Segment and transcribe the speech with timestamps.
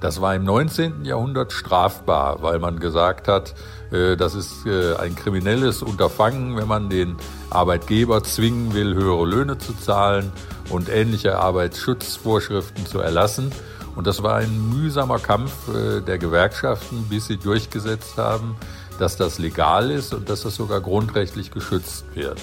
[0.00, 1.04] Das war im 19.
[1.04, 3.54] Jahrhundert strafbar, weil man gesagt hat,
[3.90, 7.16] äh, das ist äh, ein kriminelles Unterfangen, wenn man den
[7.50, 10.32] Arbeitgeber zwingen will, höhere Löhne zu zahlen
[10.70, 13.52] und ähnliche Arbeitsschutzvorschriften zu erlassen.
[13.94, 18.56] Und das war ein mühsamer Kampf äh, der Gewerkschaften, bis sie durchgesetzt haben,
[18.98, 22.40] dass das legal ist und dass das sogar grundrechtlich geschützt wird.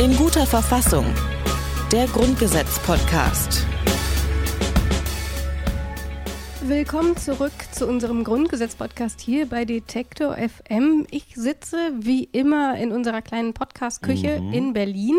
[0.00, 1.06] In guter Verfassung.
[1.92, 3.64] Der Grundgesetz-Podcast.
[6.62, 11.06] Willkommen zurück zu unserem Grundgesetz-Podcast hier bei Detektor FM.
[11.12, 14.52] Ich sitze wie immer in unserer kleinen Podcast-Küche mhm.
[14.52, 15.16] in Berlin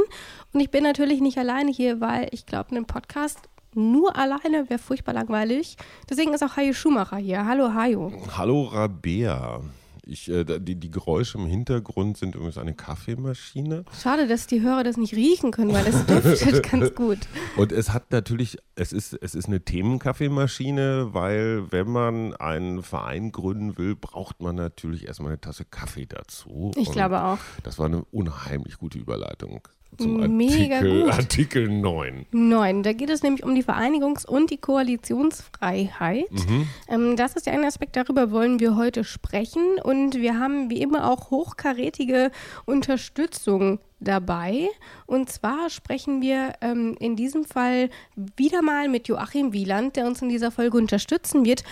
[0.51, 3.39] und ich bin natürlich nicht alleine hier, weil ich glaube, einen Podcast
[3.73, 5.77] nur alleine wäre furchtbar langweilig.
[6.09, 7.45] Deswegen ist auch Hajo Schumacher hier.
[7.45, 8.11] Hallo Hajo.
[8.37, 9.61] Hallo Rabea.
[10.07, 13.85] Ich, äh, die, die Geräusche im Hintergrund sind übrigens eine Kaffeemaschine.
[14.01, 17.19] Schade, dass die Hörer das nicht riechen können, weil es duftet ganz gut.
[17.57, 23.31] Und es hat natürlich, es ist, es ist eine Themenkaffeemaschine, weil wenn man einen Verein
[23.31, 26.71] gründen will, braucht man natürlich erstmal eine Tasse Kaffee dazu.
[26.75, 27.39] Ich Und glaube auch.
[27.63, 29.67] Das war eine unheimlich gute Überleitung
[29.97, 31.11] zum Mega Artikel, gut.
[31.11, 32.25] Artikel 9.
[32.31, 32.83] 9.
[32.83, 36.31] Da geht es nämlich um die Vereinigungs- und die Koalitionsfreiheit.
[36.31, 36.67] Mhm.
[36.87, 39.79] Ähm, das ist ja ein Aspekt, darüber wollen wir heute sprechen.
[39.83, 42.31] Und wir haben wie immer auch hochkarätige
[42.65, 44.69] Unterstützung dabei.
[45.05, 47.89] Und zwar sprechen wir ähm, in diesem Fall
[48.37, 51.63] wieder mal mit Joachim Wieland, der uns in dieser Folge unterstützen wird.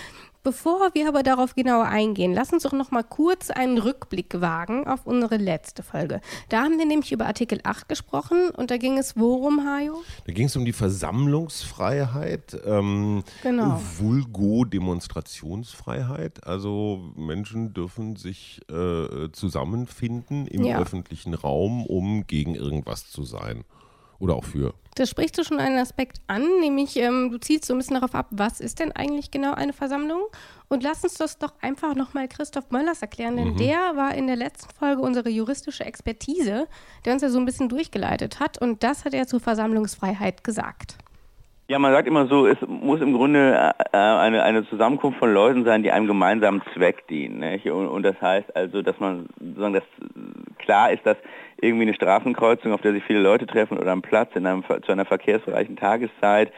[0.43, 4.85] Bevor wir aber darauf genauer eingehen, lass uns doch noch mal kurz einen Rückblick wagen
[4.85, 6.19] auf unsere letzte Folge.
[6.49, 10.03] Da haben wir nämlich über Artikel 8 gesprochen und da ging es worum, Hajo?
[10.27, 13.79] Da ging es um die Versammlungsfreiheit, ähm, genau.
[13.97, 16.45] Vulgo-Demonstrationsfreiheit.
[16.45, 20.77] Also Menschen dürfen sich äh, zusammenfinden im ja.
[20.77, 23.63] öffentlichen Raum, um gegen irgendwas zu sein
[24.19, 24.73] oder auch für.
[24.95, 28.13] Da sprichst du schon einen Aspekt an, nämlich ähm, du ziehst so ein bisschen darauf
[28.13, 30.21] ab, was ist denn eigentlich genau eine Versammlung?
[30.69, 33.57] Und lass uns das doch einfach nochmal Christoph Möllers erklären, denn mhm.
[33.57, 36.67] der war in der letzten Folge unsere juristische Expertise,
[37.05, 40.97] der uns ja so ein bisschen durchgeleitet hat und das hat er zur Versammlungsfreiheit gesagt.
[41.69, 45.63] Ja, man sagt immer so, es muss im Grunde äh, eine, eine Zusammenkunft von Leuten
[45.63, 47.39] sein, die einem gemeinsamen Zweck dienen.
[47.39, 47.65] Nicht?
[47.67, 49.83] Und, und das heißt also, dass man sozusagen das
[50.59, 51.17] klar ist, dass
[51.63, 54.91] irgendwie eine Straßenkreuzung, auf der sich viele Leute treffen oder ein Platz in einem, zu
[54.91, 56.51] einer verkehrsreichen Tageszeit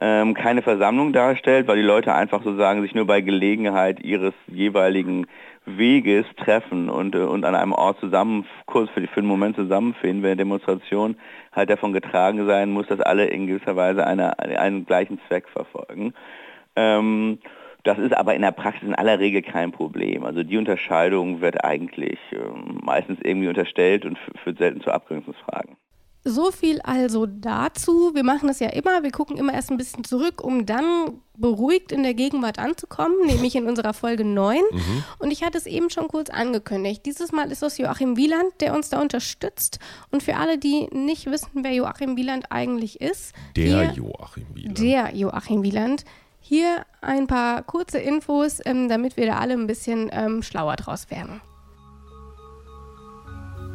[0.00, 5.26] ähm, keine Versammlung darstellt, weil die Leute einfach sozusagen sich nur bei Gelegenheit ihres jeweiligen
[5.66, 9.56] Weges treffen und, äh, und an einem Ort zusammen, kurz für, die, für einen Moment
[9.56, 11.16] zusammenfinden, eine Demonstration
[11.52, 16.14] halt davon getragen sein muss, dass alle in gewisser Weise eine, einen gleichen Zweck verfolgen.
[16.76, 17.38] Ähm,
[17.84, 20.24] das ist aber in der Praxis in aller Regel kein Problem.
[20.24, 22.38] Also die Unterscheidung wird eigentlich äh,
[22.82, 25.76] meistens irgendwie unterstellt und führt selten zu Abgrenzungsfragen.
[26.22, 28.14] So viel also dazu.
[28.14, 29.02] Wir machen das ja immer.
[29.02, 33.56] Wir gucken immer erst ein bisschen zurück, um dann beruhigt in der Gegenwart anzukommen, nämlich
[33.56, 34.58] in unserer Folge 9.
[34.58, 35.04] Mhm.
[35.18, 37.06] Und ich hatte es eben schon kurz angekündigt.
[37.06, 39.78] Dieses Mal ist es Joachim Wieland, der uns da unterstützt.
[40.10, 43.34] Und für alle, die nicht wissen, wer Joachim Wieland eigentlich ist.
[43.56, 44.78] Der Joachim Wieland.
[44.78, 46.04] Der Joachim Wieland
[46.40, 51.10] hier ein paar kurze Infos, ähm, damit wir da alle ein bisschen ähm, schlauer draus
[51.10, 51.40] werden.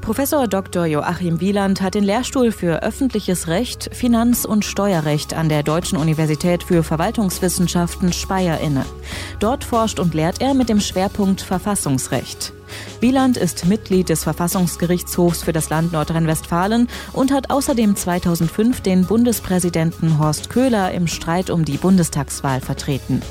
[0.06, 0.86] Professor Dr.
[0.86, 6.62] Joachim Wieland hat den Lehrstuhl für öffentliches Recht, Finanz- und Steuerrecht an der Deutschen Universität
[6.62, 8.86] für Verwaltungswissenschaften Speyer inne.
[9.40, 12.54] Dort forscht und lehrt er mit dem Schwerpunkt Verfassungsrecht.
[13.00, 20.20] Wieland ist Mitglied des Verfassungsgerichtshofs für das Land Nordrhein-Westfalen und hat außerdem 2005 den Bundespräsidenten
[20.20, 23.22] Horst Köhler im Streit um die Bundestagswahl vertreten.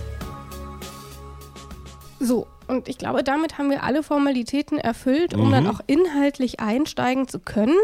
[2.21, 5.53] So, und ich glaube, damit haben wir alle Formalitäten erfüllt, um mhm.
[5.53, 7.77] dann auch inhaltlich einsteigen zu können.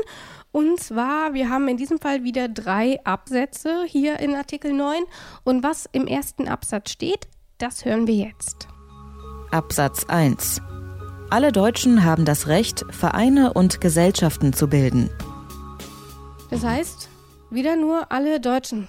[0.53, 5.03] Und zwar, wir haben in diesem Fall wieder drei Absätze hier in Artikel 9.
[5.44, 7.28] Und was im ersten Absatz steht,
[7.59, 8.66] das hören wir jetzt.
[9.50, 10.62] Absatz 1.
[11.32, 15.10] Alle Deutschen haben das Recht, Vereine und Gesellschaften zu bilden.
[16.50, 17.09] Das heißt,
[17.50, 18.88] wieder nur alle Deutschen.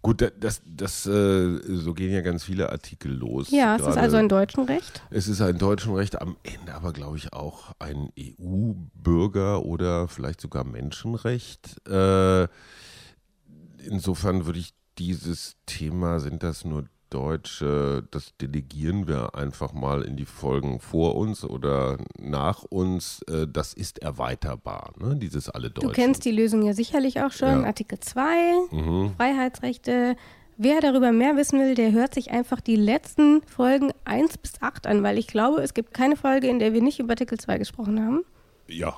[0.00, 3.50] Gut, das, das, äh, so gehen ja ganz viele Artikel los.
[3.50, 5.02] Ja, es ist also ein deutschen Recht.
[5.10, 10.40] Es ist ein deutschen Recht, am Ende aber, glaube ich, auch ein EU-Bürger oder vielleicht
[10.40, 11.84] sogar Menschenrecht.
[11.88, 12.46] Äh,
[13.84, 20.16] insofern würde ich dieses Thema, sind das nur Deutsche, das delegieren wir einfach mal in
[20.16, 23.22] die Folgen vor uns oder nach uns.
[23.22, 25.16] Äh, das ist erweiterbar, ne?
[25.16, 25.88] dieses alle Deutschen.
[25.88, 27.62] Du kennst die Lösung ja sicherlich auch schon.
[27.62, 27.64] Ja.
[27.64, 28.22] Artikel 2,
[28.70, 29.12] mhm.
[29.16, 30.16] Freiheitsrechte.
[30.56, 34.86] Wer darüber mehr wissen will, der hört sich einfach die letzten Folgen 1 bis 8
[34.86, 37.58] an, weil ich glaube, es gibt keine Folge, in der wir nicht über Artikel 2
[37.58, 38.24] gesprochen haben.
[38.68, 38.94] Ja,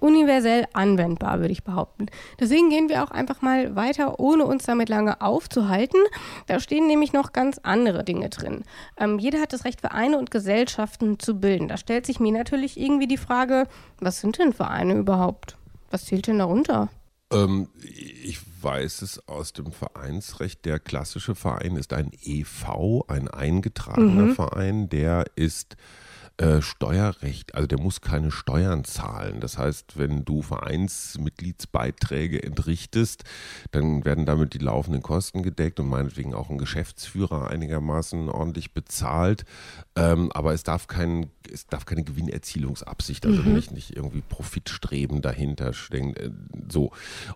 [0.00, 2.06] universell anwendbar, würde ich behaupten.
[2.38, 6.00] Deswegen gehen wir auch einfach mal weiter, ohne uns damit lange aufzuhalten.
[6.46, 8.64] Da stehen nämlich noch ganz andere Dinge drin.
[8.96, 11.68] Ähm, jeder hat das Recht, Vereine und Gesellschaften zu bilden.
[11.68, 13.66] Da stellt sich mir natürlich irgendwie die Frage,
[14.00, 15.56] was sind denn Vereine überhaupt?
[15.90, 16.88] Was zählt denn darunter?
[17.32, 20.64] Ähm, ich weiß es aus dem Vereinsrecht.
[20.64, 24.34] Der klassische Verein ist ein EV, ein eingetragener mhm.
[24.34, 24.88] Verein.
[24.88, 25.76] Der ist
[26.38, 29.40] äh, Steuerrecht, also der muss keine Steuern zahlen.
[29.40, 33.24] Das heißt, wenn du Vereinsmitgliedsbeiträge entrichtest,
[33.70, 39.46] dann werden damit die laufenden Kosten gedeckt und meinetwegen auch ein Geschäftsführer einigermaßen ordentlich bezahlt.
[39.96, 43.54] Ähm, aber es darf, kein, es darf keine Gewinnerzielungsabsicht, also mhm.
[43.54, 46.14] nicht, nicht irgendwie Profitstreben dahinter stecken.
[46.16, 46.32] Äh,
[46.68, 46.90] so.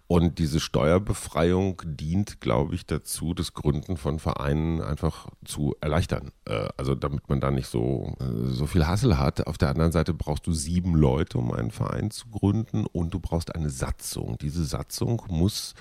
[0.08, 6.32] Und diese Steuerbefreiung dient, glaube ich, dazu, das Gründen von Vereinen einfach zu erleichtern.
[6.44, 9.46] Äh, also damit man da nicht so, äh, so viel Hassel hat.
[9.46, 13.20] Auf der anderen Seite brauchst du sieben Leute, um einen Verein zu gründen und du
[13.20, 14.36] brauchst eine Satzung.
[14.38, 15.74] Diese Satzung muss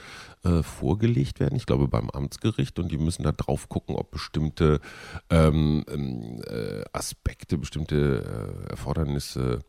[0.43, 4.79] äh, vorgelegt werden, ich glaube beim Amtsgericht, und die müssen da drauf gucken, ob bestimmte
[5.29, 9.59] ähm, ähm äh, Aspekte, bestimmte äh, Erfordernisse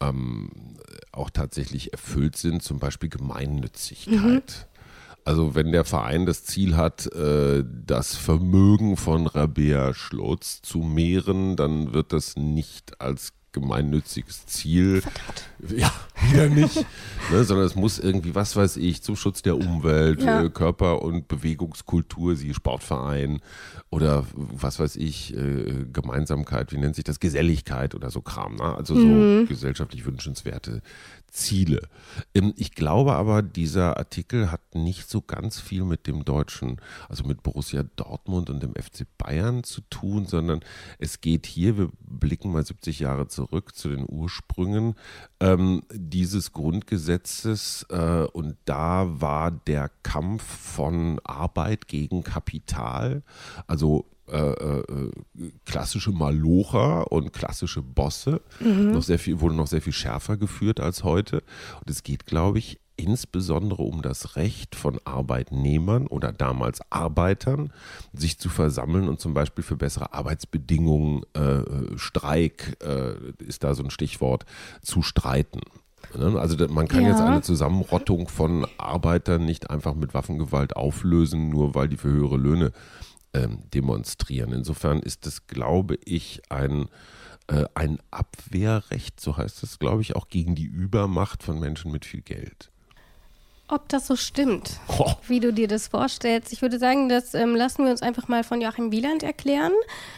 [0.00, 0.50] ähm,
[1.12, 4.16] auch tatsächlich erfüllt sind, zum Beispiel Gemeinnützigkeit.
[4.16, 4.69] Mhm.
[5.24, 11.56] Also wenn der Verein das Ziel hat, äh, das Vermögen von Rabea Schlotz zu mehren,
[11.56, 15.02] dann wird das nicht als gemeinnütziges Ziel.
[15.02, 15.76] Verdammt.
[15.76, 15.92] Ja,
[16.30, 16.86] wieder nicht.
[17.30, 20.42] ne, sondern es muss irgendwie, was weiß ich, zum Schutz der Umwelt, ja.
[20.42, 23.40] äh, Körper- und Bewegungskultur, sie Sportverein
[23.90, 27.20] oder was weiß ich, äh, Gemeinsamkeit, wie nennt sich das?
[27.20, 28.56] Geselligkeit oder so Kram.
[28.56, 28.74] Ne?
[28.76, 29.46] Also so mhm.
[29.46, 30.82] gesellschaftlich wünschenswerte
[31.30, 31.88] Ziele.
[32.34, 37.24] Ähm, ich glaube aber, dieser Artikel hat nicht so ganz viel mit dem deutschen, also
[37.24, 40.60] mit Borussia Dortmund und dem FC Bayern zu tun, sondern
[40.98, 44.94] es geht hier, wir blicken mal 70 Jahre zurück zu den Ursprüngen
[45.40, 53.22] ähm, dieses Grundgesetzes äh, und da war der Kampf von Arbeit gegen Kapital,
[53.66, 55.12] also äh, äh,
[55.64, 58.40] klassische Malocher und klassische Bosse.
[58.60, 58.92] Mhm.
[58.92, 61.42] Noch sehr viel, wurde noch sehr viel schärfer geführt als heute.
[61.80, 67.72] Und es geht, glaube ich, insbesondere um das Recht von Arbeitnehmern oder damals Arbeitern,
[68.12, 73.82] sich zu versammeln und zum Beispiel für bessere Arbeitsbedingungen, äh, Streik äh, ist da so
[73.82, 74.44] ein Stichwort,
[74.82, 75.60] zu streiten.
[76.16, 76.38] Ne?
[76.38, 77.10] Also man kann ja.
[77.10, 82.36] jetzt eine Zusammenrottung von Arbeitern nicht einfach mit Waffengewalt auflösen, nur weil die für höhere
[82.36, 82.72] Löhne
[83.34, 84.52] ähm, demonstrieren.
[84.52, 86.88] Insofern ist es, glaube ich, ein,
[87.48, 92.04] äh, ein Abwehrrecht, so heißt es, glaube ich, auch gegen die Übermacht von Menschen mit
[92.04, 92.70] viel Geld.
[93.72, 95.12] Ob das so stimmt, oh.
[95.28, 96.52] wie du dir das vorstellst.
[96.52, 99.72] Ich würde sagen, das ähm, lassen wir uns einfach mal von Joachim Wieland erklären.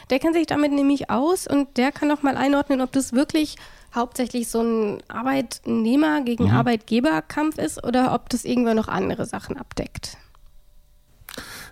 [0.08, 3.56] Der kennt sich damit nämlich aus und der kann auch mal einordnen, ob das wirklich
[3.94, 6.52] hauptsächlich so ein Arbeitnehmer gegen mhm.
[6.52, 10.16] Arbeitgeberkampf ist oder ob das irgendwann noch andere Sachen abdeckt.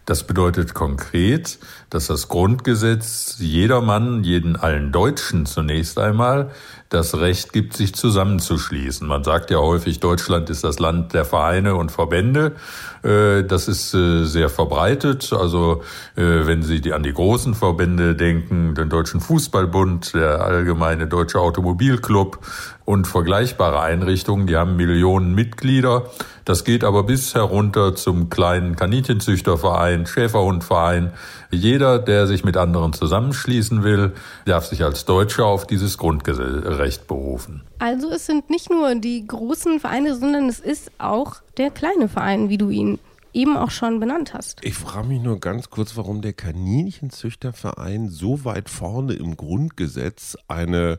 [0.07, 1.59] Das bedeutet konkret,
[1.89, 6.51] dass das Grundgesetz jedermann, jeden allen Deutschen zunächst einmal
[6.91, 9.07] das Recht gibt, sich zusammenzuschließen.
[9.07, 12.57] Man sagt ja häufig, Deutschland ist das Land der Vereine und Verbände.
[13.05, 15.33] Äh, das ist äh, sehr verbreitet.
[15.33, 15.83] Also
[16.17, 22.41] äh, wenn Sie an die großen Verbände denken, den Deutschen Fußballbund, der Allgemeine Deutsche Automobilclub
[22.85, 26.11] und vergleichbare Einrichtungen, die haben Millionen Mitglieder.
[26.45, 31.13] Das geht aber bis herunter zum kleinen Kaninchenzüchterverein, Schäferhundverein.
[31.51, 34.13] Jeder, der sich mit anderen zusammenschließen will,
[34.45, 37.63] darf sich als Deutscher auf dieses Grundrecht berufen.
[37.79, 42.49] Also es sind nicht nur die großen Vereine, sondern es ist auch der kleine Verein,
[42.49, 42.99] wie du ihn
[43.33, 44.59] eben auch schon benannt hast.
[44.63, 50.99] Ich frage mich nur ganz kurz, warum der Kaninchenzüchterverein so weit vorne im Grundgesetz eine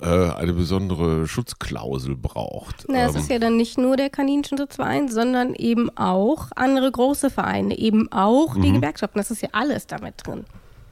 [0.00, 2.86] äh, eine besondere Schutzklausel braucht.
[2.88, 7.30] Na, es ähm, ist ja dann nicht nur der Kaninchenschutzverein, sondern eben auch andere große
[7.30, 8.74] Vereine, eben auch die mhm.
[8.74, 9.18] Gewerkschaften.
[9.18, 10.44] Das ist ja alles damit drin.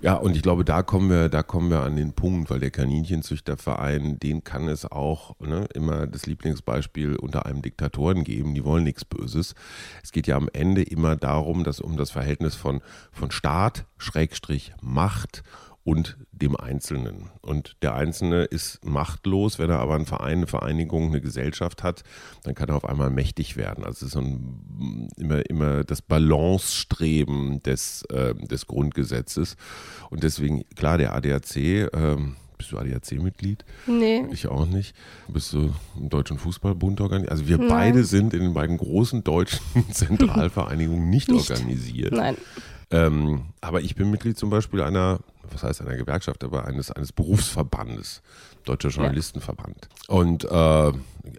[0.05, 2.71] Ja, und ich glaube, da kommen wir, da kommen wir an den Punkt, weil der
[2.71, 8.85] Kaninchenzüchterverein, den kann es auch ne, immer das Lieblingsbeispiel unter einem Diktatoren geben, die wollen
[8.85, 9.55] nichts Böses.
[10.03, 12.83] Es geht ja am Ende immer darum, dass um das Verhältnis von,
[13.13, 15.43] von Staat, Schrägstrich, Macht
[15.85, 17.31] und dem Einzelnen.
[17.43, 22.03] Und der Einzelne ist machtlos, wenn er aber einen Verein, eine Vereinigung, eine Gesellschaft hat,
[22.43, 23.85] dann kann er auf einmal mächtig werden.
[23.85, 29.57] Also es ist so ein, immer, immer das Balancestreben des, äh, des Grundgesetzes.
[30.09, 31.57] Und deswegen, klar, der ADAC,
[31.93, 33.65] ähm, bist du ADAC-Mitglied?
[33.87, 34.25] Nee.
[34.33, 34.95] Ich auch nicht.
[35.29, 37.31] Bist du im Deutschen Fußballbund organisiert?
[37.31, 37.69] Also wir Nein.
[37.69, 39.61] beide sind in den beiden großen deutschen
[39.91, 41.51] Zentralvereinigungen nicht, nicht.
[41.51, 42.13] organisiert.
[42.13, 42.37] Nein.
[42.91, 45.21] Ähm, aber ich bin Mitglied zum Beispiel einer
[45.51, 48.23] was heißt einer Gewerkschaft, aber eines, eines Berufsverbandes,
[48.65, 49.89] Deutscher Journalistenverband.
[50.09, 50.15] Ja.
[50.15, 50.93] Und äh,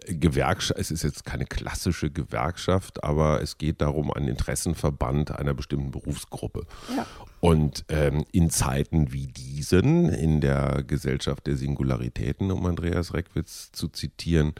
[0.06, 5.90] Gewerkschaft, es ist jetzt keine klassische Gewerkschaft, aber es geht darum, einen Interessenverband einer bestimmten
[5.90, 6.66] Berufsgruppe.
[6.96, 7.06] Ja.
[7.40, 13.88] Und ähm, in Zeiten wie diesen, in der Gesellschaft der Singularitäten, um Andreas Reckwitz zu
[13.88, 14.54] zitieren,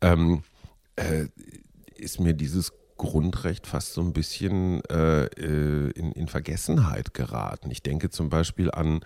[0.00, 0.42] ähm,
[0.96, 1.26] äh,
[1.96, 7.70] ist mir dieses Grundrecht fast so ein bisschen äh, äh, in, in, Vergessenheit geraten.
[7.70, 9.00] Ich denke zum Beispiel an,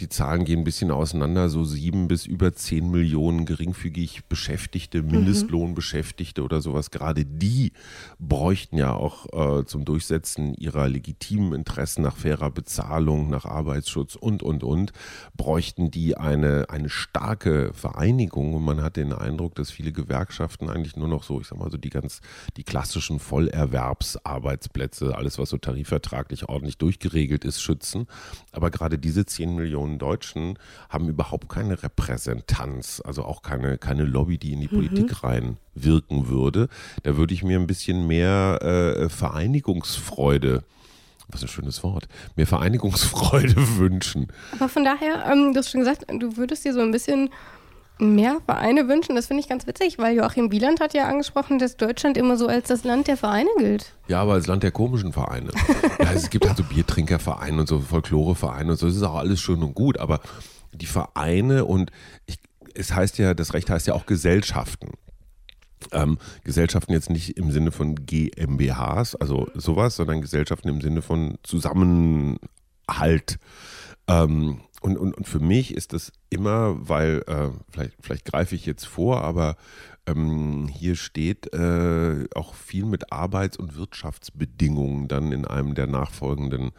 [0.00, 5.10] die Zahlen gehen ein bisschen auseinander, so sieben bis über zehn Millionen geringfügig Beschäftigte, mhm.
[5.10, 6.90] Mindestlohnbeschäftigte oder sowas.
[6.90, 7.72] Gerade die
[8.18, 14.42] bräuchten ja auch äh, zum Durchsetzen ihrer legitimen Interessen nach fairer Bezahlung, nach Arbeitsschutz und,
[14.42, 14.92] und, und,
[15.36, 18.54] bräuchten die eine, eine starke Vereinigung.
[18.54, 21.70] Und man hat den Eindruck, dass viele Gewerkschaften eigentlich nur noch so, ich sag mal
[21.70, 22.20] so die ganz,
[22.56, 28.06] die klassischen Vollerwerbsarbeitsplätze, alles was so tarifvertraglich ordentlich durchgeregelt ist, schützen.
[28.52, 30.58] Aber gerade diese 10 Millionen Deutschen
[30.88, 34.88] haben überhaupt keine Repräsentanz, also auch keine, keine Lobby, die in die mhm.
[34.88, 36.68] Politik reinwirken würde.
[37.04, 40.64] Da würde ich mir ein bisschen mehr äh, Vereinigungsfreude
[41.32, 44.26] was ein schönes Wort, mehr Vereinigungsfreude wünschen.
[44.52, 47.30] Aber von daher, ähm, du hast schon gesagt, du würdest dir so ein bisschen
[48.00, 49.14] mehr Vereine wünschen.
[49.14, 52.46] Das finde ich ganz witzig, weil Joachim Wieland hat ja angesprochen, dass Deutschland immer so
[52.46, 53.94] als das Land der Vereine gilt.
[54.08, 55.50] Ja, aber als Land der komischen Vereine.
[55.98, 58.86] ja, es gibt halt so Biertrinkervereine und so Folklorevereine und so.
[58.86, 60.20] Das ist auch alles schön und gut, aber
[60.72, 61.90] die Vereine und
[62.26, 62.38] ich,
[62.74, 64.92] es heißt ja, das Recht heißt ja auch Gesellschaften.
[65.92, 71.38] Ähm, Gesellschaften jetzt nicht im Sinne von GmbHs, also sowas, sondern Gesellschaften im Sinne von
[71.42, 72.38] Zusammenhalt.
[74.06, 78.64] Ähm, und, und, und für mich ist das immer, weil, äh, vielleicht, vielleicht greife ich
[78.64, 79.56] jetzt vor, aber
[80.06, 86.70] ähm, hier steht äh, auch viel mit Arbeits- und Wirtschaftsbedingungen dann in einem der nachfolgenden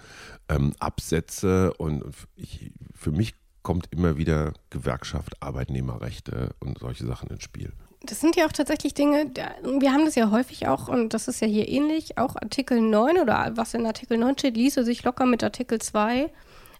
[0.50, 1.74] ähm, Absätze.
[1.75, 2.03] Und
[2.36, 7.72] ich, für mich kommt immer wieder Gewerkschaft, Arbeitnehmerrechte und solche Sachen ins Spiel.
[8.03, 9.31] Das sind ja auch tatsächlich Dinge,
[9.79, 13.20] wir haben das ja häufig auch, und das ist ja hier ähnlich, auch Artikel 9
[13.20, 16.31] oder was in Artikel 9 steht, ließe sich locker mit Artikel 2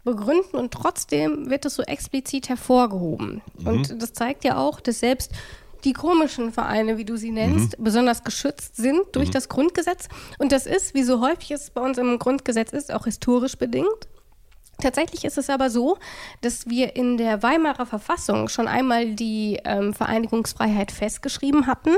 [0.04, 3.42] begründen und trotzdem wird es so explizit hervorgehoben.
[3.60, 3.68] Mhm.
[3.68, 5.32] Und das zeigt ja auch, dass selbst
[5.84, 7.84] die komischen Vereine, wie du sie nennst, mhm.
[7.84, 9.34] besonders geschützt sind durch mhm.
[9.34, 10.08] das Grundgesetz.
[10.38, 14.08] Und das ist, wie so häufig es bei uns im Grundgesetz ist, auch historisch bedingt.
[14.82, 15.98] Tatsächlich ist es aber so,
[16.42, 21.92] dass wir in der Weimarer Verfassung schon einmal die ähm, Vereinigungsfreiheit festgeschrieben hatten.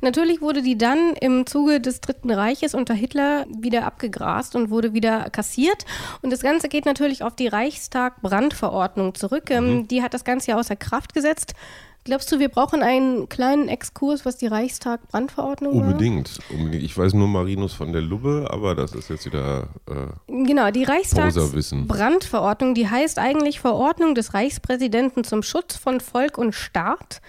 [0.00, 4.94] Natürlich wurde die dann im Zuge des Dritten Reiches unter Hitler wieder abgegrast und wurde
[4.94, 5.84] wieder kassiert.
[6.22, 9.50] Und das Ganze geht natürlich auf die Reichstag-Brandverordnung zurück.
[9.50, 9.88] Ähm, mhm.
[9.88, 11.54] Die hat das Ganze ja außer Kraft gesetzt.
[12.04, 16.58] Glaubst du, wir brauchen einen kleinen Exkurs, was die Reichstag-Brandverordnung unbedingt, war?
[16.58, 16.82] Unbedingt.
[16.82, 19.68] Ich weiß nur Marinus von der Lubbe, aber das ist jetzt wieder.
[19.86, 20.06] Äh,
[20.44, 27.20] genau, die Reichstag-Brandverordnung, die heißt eigentlich Verordnung des Reichspräsidenten zum Schutz von Volk und Staat.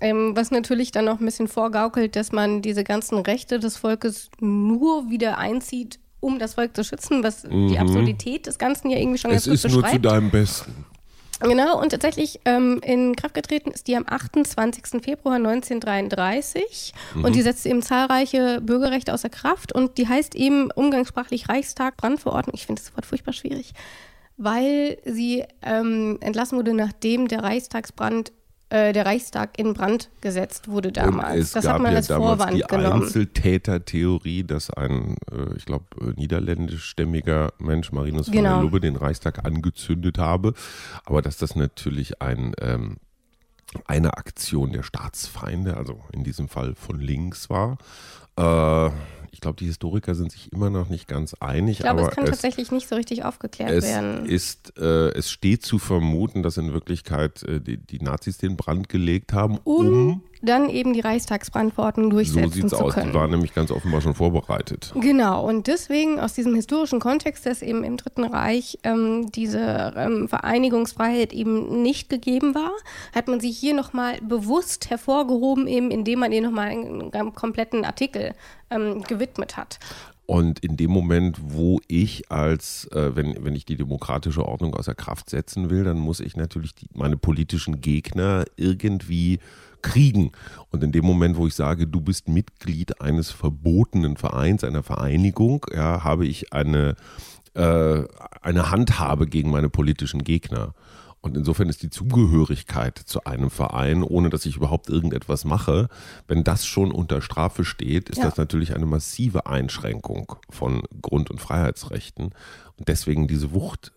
[0.00, 4.30] Ähm, was natürlich dann noch ein bisschen vorgaukelt, dass man diese ganzen Rechte des Volkes
[4.40, 7.68] nur wieder einzieht, um das Volk zu schützen, was mhm.
[7.68, 9.84] die Absurdität des Ganzen ja irgendwie schon es ganz gut beschreibt.
[9.84, 10.86] Es ist nur zu deinem Besten.
[11.40, 15.02] Genau, und tatsächlich ähm, in Kraft getreten ist die am 28.
[15.02, 17.24] Februar 1933 mhm.
[17.24, 22.54] und die setzt eben zahlreiche Bürgerrechte außer Kraft und die heißt eben umgangssprachlich Reichstag Brandverordnung.
[22.54, 23.72] Ich finde das Wort furchtbar schwierig,
[24.36, 28.32] weil sie ähm, entlassen wurde, nachdem der Reichstagsbrand
[28.74, 31.34] äh, der Reichstag in Brand gesetzt wurde damals.
[31.34, 33.02] Und es das gab hat man ja als damals Vorwand die genommen.
[33.02, 38.54] Einzeltätertheorie, dass ein, äh, ich glaube, äh, niederländischstämmiger Mensch, Marinus von genau.
[38.54, 40.54] der Lubbe, den Reichstag angezündet habe.
[41.04, 42.96] Aber dass das natürlich ein ähm,
[43.86, 47.78] eine Aktion der Staatsfeinde, also in diesem Fall von links war.
[48.36, 48.90] Äh,
[49.34, 51.80] ich glaube, die Historiker sind sich immer noch nicht ganz einig.
[51.80, 54.26] Ich glaube, es kann es, tatsächlich nicht so richtig aufgeklärt es werden.
[54.26, 58.88] Ist, äh, es steht zu vermuten, dass in Wirklichkeit äh, die, die, Nazis den Brand
[58.88, 62.94] gelegt haben, um, um dann eben die Reichstagsbrandverordnung durchsetzen so sieht's zu aus.
[62.94, 63.08] können.
[63.08, 64.92] Die waren nämlich ganz offenbar schon vorbereitet.
[64.94, 70.28] Genau, und deswegen aus diesem historischen Kontext, dass eben im Dritten Reich ähm, diese ähm,
[70.28, 72.72] Vereinigungsfreiheit eben nicht gegeben war,
[73.14, 77.84] hat man sie hier nochmal bewusst hervorgehoben, eben indem man ihr nochmal einen, einen kompletten
[77.84, 78.34] Artikel
[78.70, 79.78] ähm, gewidmet hat.
[80.26, 84.94] Und in dem Moment, wo ich als, äh, wenn, wenn ich die demokratische Ordnung außer
[84.94, 89.38] Kraft setzen will, dann muss ich natürlich die, meine politischen Gegner irgendwie
[89.84, 90.32] kriegen.
[90.70, 95.66] Und in dem Moment, wo ich sage, du bist Mitglied eines verbotenen Vereins, einer Vereinigung,
[95.72, 96.96] ja, habe ich eine,
[97.54, 98.02] äh,
[98.40, 100.74] eine Handhabe gegen meine politischen Gegner.
[101.20, 105.88] Und insofern ist die Zugehörigkeit zu einem Verein, ohne dass ich überhaupt irgendetwas mache,
[106.28, 108.24] wenn das schon unter Strafe steht, ist ja.
[108.24, 112.34] das natürlich eine massive Einschränkung von Grund- und Freiheitsrechten.
[112.76, 113.92] Und deswegen diese Wucht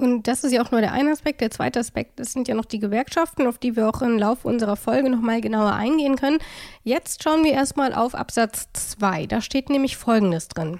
[0.00, 1.40] Und das ist ja auch nur der eine Aspekt.
[1.40, 4.46] Der zweite Aspekt, das sind ja noch die Gewerkschaften, auf die wir auch im Laufe
[4.46, 6.38] unserer Folge nochmal genauer eingehen können.
[6.84, 9.26] Jetzt schauen wir erstmal auf Absatz 2.
[9.26, 10.78] Da steht nämlich Folgendes drin.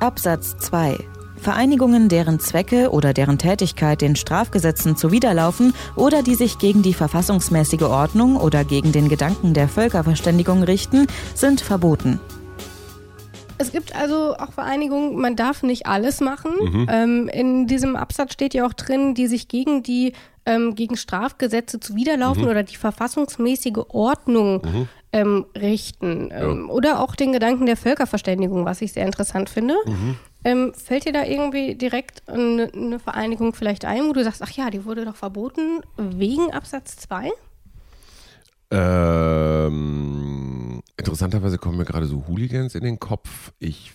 [0.00, 0.98] Absatz 2.
[1.36, 7.82] Vereinigungen, deren Zwecke oder deren Tätigkeit den Strafgesetzen zuwiderlaufen oder die sich gegen die verfassungsmäßige
[7.82, 12.20] Ordnung oder gegen den Gedanken der Völkerverständigung richten, sind verboten.
[13.62, 16.52] Es gibt also auch Vereinigungen, man darf nicht alles machen.
[16.60, 16.86] Mhm.
[16.90, 20.12] Ähm, in diesem Absatz steht ja auch drin, die sich gegen die
[20.44, 22.48] ähm, gegen Strafgesetze zuwiderlaufen mhm.
[22.50, 24.88] oder die verfassungsmäßige Ordnung mhm.
[25.12, 26.30] ähm, richten.
[26.30, 26.50] Ja.
[26.50, 29.76] Ähm, oder auch den Gedanken der Völkerverständigung, was ich sehr interessant finde.
[29.86, 30.16] Mhm.
[30.44, 34.50] Ähm, fällt dir da irgendwie direkt eine, eine, Vereinigung vielleicht ein, wo du sagst, ach
[34.50, 37.30] ja, die wurde doch verboten wegen Absatz 2?
[38.72, 40.51] Ähm,
[40.96, 43.52] interessanterweise kommen mir gerade so Hooligans in den Kopf.
[43.58, 43.92] Ich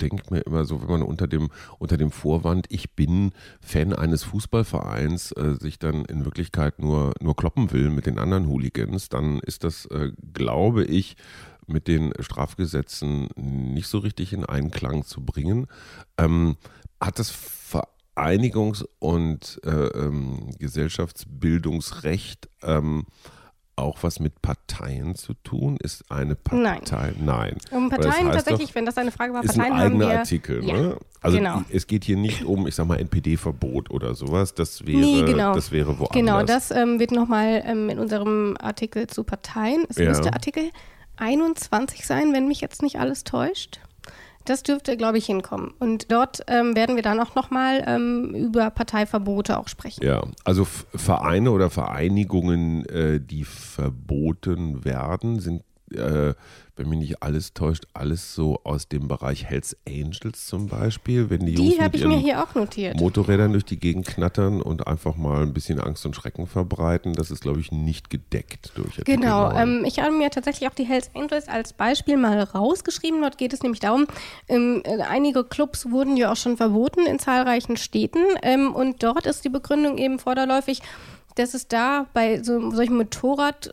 [0.00, 4.24] denke mir immer so, wenn man unter dem, unter dem Vorwand, ich bin Fan eines
[4.24, 9.38] Fußballvereins, äh, sich dann in Wirklichkeit nur, nur kloppen will mit den anderen Hooligans, dann
[9.40, 11.16] ist das, äh, glaube ich,
[11.66, 15.66] mit den Strafgesetzen nicht so richtig in Einklang zu bringen.
[16.18, 16.56] Ähm,
[17.00, 23.06] hat das Vereinigungs- und äh, ähm, Gesellschaftsbildungsrecht ähm,
[23.76, 25.76] auch was mit Parteien zu tun?
[25.78, 26.80] Ist eine Partei?
[26.82, 27.16] Nein.
[27.20, 27.56] Nein.
[27.70, 30.08] Um Parteien das heißt tatsächlich, doch, wenn das eine Frage war, Parteien ist ein eigener
[30.08, 30.64] wir, Artikel.
[30.64, 30.96] Ja, ne?
[31.20, 31.62] Also genau.
[31.70, 34.54] es geht hier nicht um, ich sag mal, NPD-Verbot oder sowas.
[34.54, 35.54] Das wäre, nee, genau.
[35.54, 36.12] das wäre woanders.
[36.12, 39.84] Genau, das ähm, wird nochmal ähm, in unserem Artikel zu Parteien.
[39.88, 40.08] Es ja.
[40.08, 40.70] müsste Artikel
[41.16, 43.80] 21 sein, wenn mich jetzt nicht alles täuscht.
[44.44, 45.72] Das dürfte, glaube ich, hinkommen.
[45.78, 50.04] Und dort ähm, werden wir dann auch nochmal ähm, über Parteiverbote auch sprechen.
[50.04, 55.62] Ja, also Vereine oder Vereinigungen, äh, die verboten werden, sind
[55.96, 56.34] äh,
[56.76, 61.28] wenn mich nicht alles täuscht, alles so aus dem Bereich Hells Angels zum Beispiel.
[61.28, 62.98] Wenn die, die habe ich mir hier auch notiert.
[62.98, 67.30] Motorrädern durch die Gegend knattern und einfach mal ein bisschen Angst und Schrecken verbreiten, das
[67.30, 70.84] ist, glaube ich, nicht gedeckt durch Artikel Genau, ähm, ich habe mir tatsächlich auch die
[70.84, 73.20] Hells Angels als Beispiel mal rausgeschrieben.
[73.20, 74.06] Dort geht es nämlich darum,
[74.48, 79.26] ähm, äh, einige Clubs wurden ja auch schon verboten in zahlreichen Städten ähm, und dort
[79.26, 80.80] ist die Begründung eben vorderläufig,
[81.34, 83.72] dass es da bei so, solchen Motorrad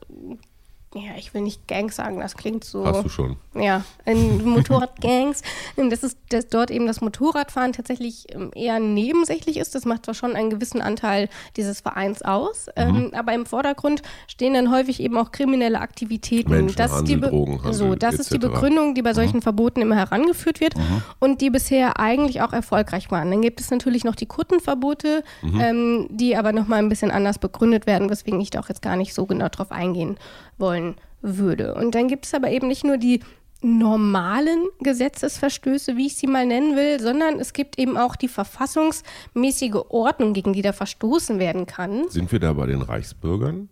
[0.95, 2.83] ja, ich will nicht Gangs sagen, das klingt so.
[2.83, 3.37] Hast du schon.
[3.53, 5.43] Ja, in Motorradgangs.
[5.75, 9.75] das ist, dass dort eben das Motorradfahren tatsächlich ähm, eher nebensächlich ist.
[9.75, 12.81] Das macht zwar schon einen gewissen Anteil dieses Vereins aus, mhm.
[12.81, 16.49] ähm, aber im Vordergrund stehen dann häufig eben auch kriminelle Aktivitäten.
[16.49, 19.41] Menschen, das ist die Drogenhandel, so, das ist die Begründung, die bei solchen mhm.
[19.43, 21.03] Verboten immer herangeführt wird mhm.
[21.19, 23.29] und die bisher eigentlich auch erfolgreich waren.
[23.29, 25.59] Dann gibt es natürlich noch die Kuttenverbote, mhm.
[25.59, 28.95] ähm, die aber nochmal ein bisschen anders begründet werden, weswegen ich da auch jetzt gar
[28.95, 30.17] nicht so genau drauf eingehen
[30.59, 31.75] wollen würde.
[31.75, 33.21] Und dann gibt es aber eben nicht nur die
[33.61, 39.83] normalen Gesetzesverstöße, wie ich sie mal nennen will, sondern es gibt eben auch die verfassungsmäßige
[39.89, 42.09] Ordnung, gegen die da verstoßen werden kann.
[42.09, 43.69] Sind wir da bei den Reichsbürgern?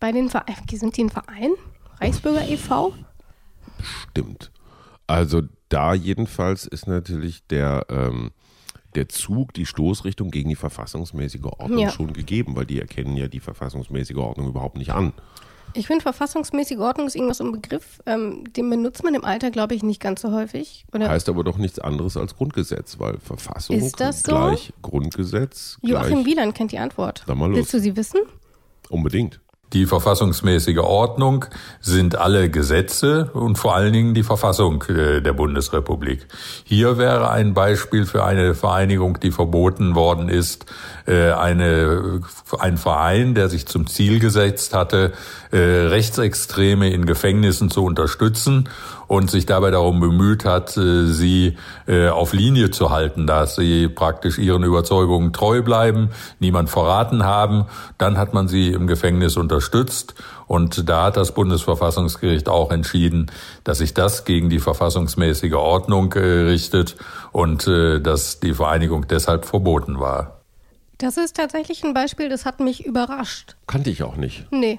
[0.00, 1.52] Bei den Ver sind die ein Verein?
[2.00, 2.94] Reichsbürger e.V.?
[3.78, 4.50] Bestimmt.
[5.06, 8.32] Also da jedenfalls ist natürlich der, ähm,
[8.94, 11.90] der Zug, die Stoßrichtung gegen die verfassungsmäßige Ordnung ja.
[11.90, 15.12] schon gegeben, weil die erkennen ja die verfassungsmäßige Ordnung überhaupt nicht an.
[15.74, 19.74] Ich finde, verfassungsmäßige Ordnung ist irgendwas ein Begriff, ähm, den benutzt man im Alter, glaube
[19.74, 20.86] ich, nicht ganz so häufig.
[20.94, 21.08] Oder?
[21.08, 24.32] Heißt aber doch nichts anderes als Grundgesetz, weil Verfassung ist das so?
[24.32, 25.78] gleich Grundgesetz.
[25.82, 27.24] Joachim Wieland kennt die Antwort.
[27.26, 27.56] Dann mal los.
[27.56, 28.20] Willst du sie wissen?
[28.88, 29.40] Unbedingt.
[29.74, 31.46] Die verfassungsmäßige Ordnung
[31.80, 36.28] sind alle Gesetze und vor allen Dingen die Verfassung äh, der Bundesrepublik.
[36.62, 40.66] Hier wäre ein Beispiel für eine Vereinigung, die verboten worden ist,
[41.06, 42.20] äh, eine,
[42.60, 45.12] ein Verein, der sich zum Ziel gesetzt hatte,
[45.50, 48.68] äh, Rechtsextreme in Gefängnissen zu unterstützen
[49.06, 53.88] und sich dabei darum bemüht hat, äh, sie äh, auf Linie zu halten, dass sie
[53.88, 57.66] praktisch ihren Überzeugungen treu bleiben, niemand verraten haben.
[57.98, 60.14] Dann hat man sie im Gefängnis unterstützt
[60.46, 63.30] und da hat das Bundesverfassungsgericht auch entschieden,
[63.64, 66.96] dass sich das gegen die verfassungsmäßige Ordnung äh, richtet
[67.32, 70.40] und dass die Vereinigung deshalb verboten war.
[70.98, 73.56] Das ist tatsächlich ein Beispiel, das hat mich überrascht.
[73.66, 74.46] Kannte ich auch nicht.
[74.52, 74.78] Nee.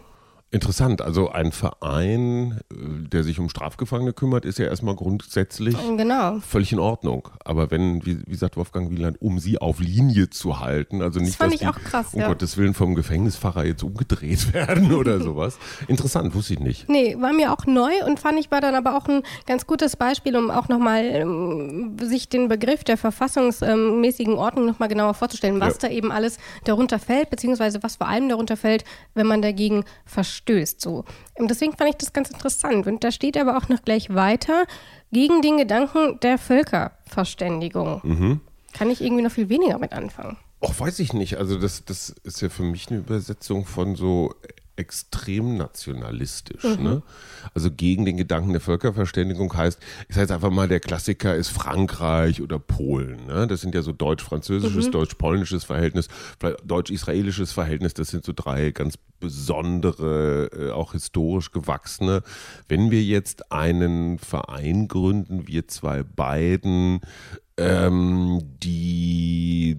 [0.55, 6.39] Interessant, also ein Verein, äh, der sich um Strafgefangene kümmert, ist ja erstmal grundsätzlich genau.
[6.39, 7.27] völlig in Ordnung.
[7.43, 11.37] Aber wenn, wie, wie sagt Wolfgang Wieland, um sie auf Linie zu halten, also nicht,
[11.41, 12.29] das dass die, krass, um ja.
[12.29, 15.59] Gottes Willen vom Gefängnisfacher jetzt umgedreht werden oder sowas.
[15.89, 16.87] Interessant, wusste ich nicht.
[16.87, 19.97] Nee, war mir auch neu und fand ich war dann aber auch ein ganz gutes
[19.97, 25.81] Beispiel, um auch nochmal ähm, sich den Begriff der verfassungsmäßigen Ordnung nochmal genauer vorzustellen, was
[25.81, 25.89] ja.
[25.89, 29.83] da eben alles darunter fällt, beziehungsweise was vor allem darunter fällt, wenn man dagegen
[30.45, 30.81] verstößt stößt.
[30.81, 31.05] So.
[31.35, 32.87] Und deswegen fand ich das ganz interessant.
[32.87, 34.65] Und da steht aber auch noch gleich weiter,
[35.11, 38.01] gegen den Gedanken der Völkerverständigung.
[38.03, 38.41] Mhm.
[38.73, 40.37] Kann ich irgendwie noch viel weniger mit anfangen.
[40.61, 41.37] Ach, weiß ich nicht.
[41.37, 44.33] Also das, das ist ja für mich eine Übersetzung von so
[44.77, 46.63] extrem nationalistisch.
[46.63, 46.83] Mhm.
[46.83, 47.03] Ne?
[47.53, 51.49] Also gegen den Gedanken der Völkerverständigung heißt, ich sage jetzt einfach mal, der Klassiker ist
[51.49, 53.25] Frankreich oder Polen.
[53.27, 53.47] Ne?
[53.47, 54.91] Das sind ja so deutsch-französisches, mhm.
[54.91, 56.07] deutsch-polnisches Verhältnis,
[56.63, 57.93] deutsch-israelisches Verhältnis.
[57.93, 62.21] Das sind so drei ganz besondere, äh, auch historisch gewachsene.
[62.67, 67.01] Wenn wir jetzt einen Verein gründen, wir zwei beiden,
[67.57, 69.77] ähm, die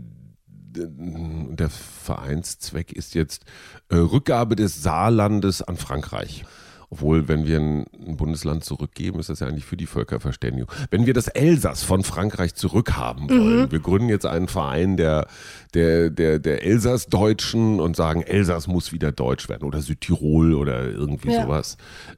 [0.76, 3.44] der Vereinszweck ist jetzt
[3.88, 6.44] äh, Rückgabe des Saarlandes an Frankreich.
[6.90, 10.70] Obwohl, wenn wir ein, ein, Bundesland zurückgeben, ist das ja eigentlich für die Völkerverständigung.
[10.90, 13.72] Wenn wir das Elsass von Frankreich zurückhaben wollen, mhm.
[13.72, 15.27] wir gründen jetzt einen Verein der,
[15.75, 21.33] der, der, der Elsass-Deutschen und sagen, Elsass muss wieder deutsch werden oder Südtirol oder irgendwie
[21.33, 21.42] ja.
[21.42, 21.77] sowas.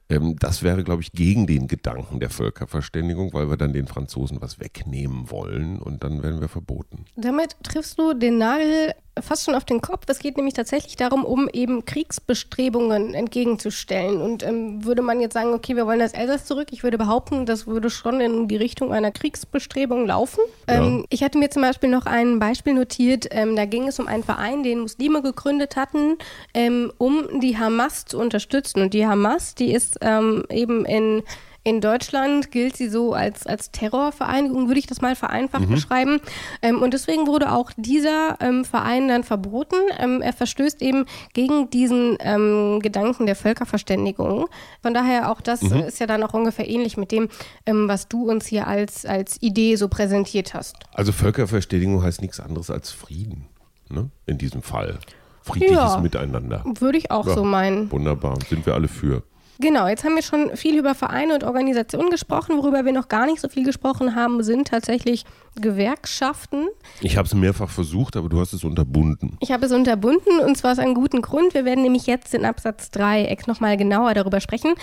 [0.09, 4.41] Ähm, das wäre, glaube ich, gegen den Gedanken der Völkerverständigung, weil wir dann den Franzosen
[4.41, 7.05] was wegnehmen wollen und dann werden wir verboten.
[7.15, 10.03] Damit triffst du den Nagel fast schon auf den Kopf.
[10.07, 14.21] Es geht nämlich tatsächlich darum, um eben Kriegsbestrebungen entgegenzustellen.
[14.21, 17.45] Und ähm, würde man jetzt sagen, okay, wir wollen das Elsass zurück, ich würde behaupten,
[17.45, 20.41] das würde schon in die Richtung einer Kriegsbestrebung laufen.
[20.67, 20.75] Ja.
[20.75, 24.07] Ähm, ich hatte mir zum Beispiel noch ein Beispiel notiert, ähm, da ging es um
[24.07, 26.17] einen Verein, den Muslime gegründet hatten,
[26.53, 28.81] ähm, um die Hamas zu unterstützen.
[28.81, 31.23] Und die Hamas, die ist ähm, eben in
[31.69, 35.73] in Deutschland gilt sie so als, als Terrorvereinigung, würde ich das mal vereinfacht mhm.
[35.75, 36.19] beschreiben.
[36.61, 39.75] Ähm, und deswegen wurde auch dieser ähm, Verein dann verboten.
[39.99, 44.47] Ähm, er verstößt eben gegen diesen ähm, Gedanken der Völkerverständigung.
[44.81, 45.81] Von daher auch das mhm.
[45.81, 47.29] ist ja dann auch ungefähr ähnlich mit dem,
[47.65, 50.75] ähm, was du uns hier als, als Idee so präsentiert hast.
[50.93, 53.45] Also Völkerverständigung heißt nichts anderes als Frieden,
[53.89, 54.09] ne?
[54.25, 54.99] in diesem Fall
[55.43, 56.63] friedliches ja, Miteinander.
[56.79, 57.91] Würde ich auch ja, so meinen.
[57.91, 59.23] Wunderbar, sind wir alle für.
[59.61, 62.57] Genau, jetzt haben wir schon viel über Vereine und Organisationen gesprochen.
[62.57, 65.25] Worüber wir noch gar nicht so viel gesprochen haben, sind tatsächlich
[65.59, 66.69] Gewerkschaften.
[67.01, 69.37] Ich habe es mehrfach versucht, aber du hast es unterbunden.
[69.41, 71.53] Ich habe es unterbunden und zwar aus einem guten Grund.
[71.53, 74.75] Wir werden nämlich jetzt in Absatz 3 nochmal genauer darüber sprechen.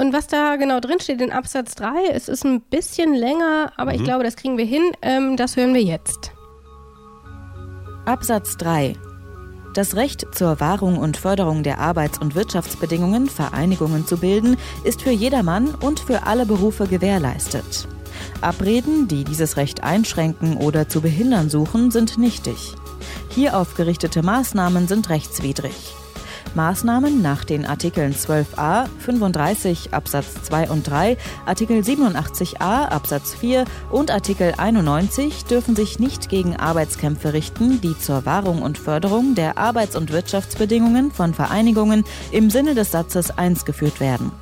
[0.00, 3.92] Und was da genau drin steht in Absatz 3, es ist ein bisschen länger, aber
[3.92, 3.98] mhm.
[3.98, 4.82] ich glaube, das kriegen wir hin.
[5.00, 6.32] Ähm, das hören wir jetzt.
[8.04, 8.96] Absatz 3
[9.78, 15.12] das Recht zur Wahrung und Förderung der Arbeits- und Wirtschaftsbedingungen, Vereinigungen zu bilden, ist für
[15.12, 17.86] jedermann und für alle Berufe gewährleistet.
[18.40, 22.74] Abreden, die dieses Recht einschränken oder zu behindern suchen, sind nichtig.
[23.28, 25.94] Hier aufgerichtete Maßnahmen sind rechtswidrig.
[26.54, 34.10] Maßnahmen nach den Artikeln 12a, 35 Absatz 2 und 3, Artikel 87a Absatz 4 und
[34.10, 39.96] Artikel 91 dürfen sich nicht gegen Arbeitskämpfe richten, die zur Wahrung und Förderung der Arbeits-
[39.96, 44.32] und Wirtschaftsbedingungen von Vereinigungen im Sinne des Satzes 1 geführt werden.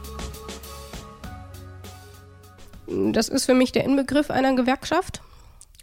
[3.12, 5.22] Das ist für mich der Inbegriff einer Gewerkschaft.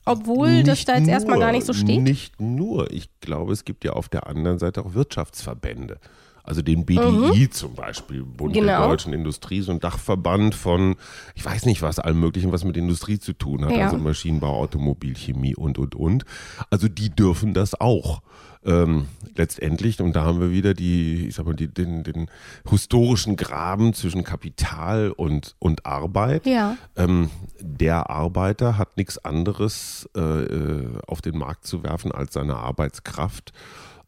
[0.06, 2.02] Obwohl nicht das da jetzt nur, erstmal gar nicht so steht?
[2.02, 2.92] Nicht nur.
[2.92, 6.00] Ich glaube, es gibt ja auf der anderen Seite auch Wirtschaftsverbände.
[6.44, 7.52] Also den BDI mhm.
[7.52, 8.80] zum Beispiel, Bund genau.
[8.80, 10.96] der Deutschen Industrie, so ein Dachverband von,
[11.36, 13.72] ich weiß nicht was, allem Möglichen, was mit Industrie zu tun hat.
[13.72, 13.86] Ja.
[13.86, 16.26] Also Maschinenbau, Automobilchemie und, und, und.
[16.70, 18.22] Also die dürfen das auch
[18.66, 22.30] ähm, letztendlich, und da haben wir wieder die, ich sag mal, die, den, den
[22.70, 26.46] historischen Graben zwischen Kapital und, und Arbeit.
[26.46, 26.78] Ja.
[26.96, 27.30] Ähm,
[27.60, 33.54] der Arbeiter hat nichts anderes äh, äh, auf den Markt zu werfen als seine Arbeitskraft.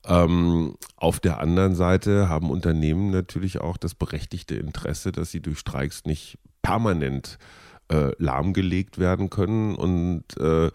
[0.07, 5.59] Ähm, auf der anderen Seite haben Unternehmen natürlich auch das berechtigte Interesse, dass sie durch
[5.59, 7.37] Streiks nicht permanent
[7.91, 9.75] äh, lahmgelegt werden können.
[9.75, 10.71] Und äh,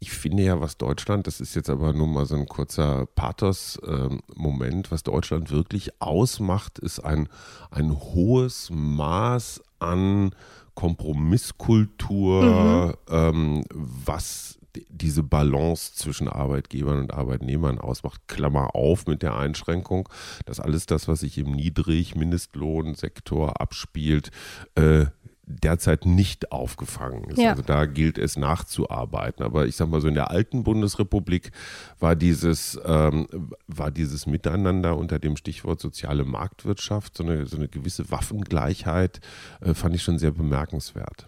[0.00, 4.86] ich finde ja, was Deutschland, das ist jetzt aber nur mal so ein kurzer Pathos-Moment,
[4.86, 7.28] ähm, was Deutschland wirklich ausmacht, ist ein,
[7.70, 10.30] ein hohes Maß an
[10.74, 13.14] Kompromisskultur, mhm.
[13.14, 14.57] ähm, was
[14.88, 18.22] diese Balance zwischen Arbeitgebern und Arbeitnehmern ausmacht.
[18.28, 20.08] Klammer auf mit der Einschränkung,
[20.46, 24.30] dass alles das, was sich im Niedrig-Mindestlohnsektor abspielt,
[24.74, 25.06] äh,
[25.48, 27.38] derzeit nicht aufgefangen ist.
[27.38, 27.50] Ja.
[27.50, 29.44] Also da gilt es nachzuarbeiten.
[29.44, 31.50] Aber ich sage mal so, in der alten Bundesrepublik
[31.98, 33.26] war dieses, ähm,
[33.66, 39.20] war dieses Miteinander unter dem Stichwort soziale Marktwirtschaft, so eine, so eine gewisse Waffengleichheit,
[39.60, 41.26] äh, fand ich schon sehr bemerkenswert.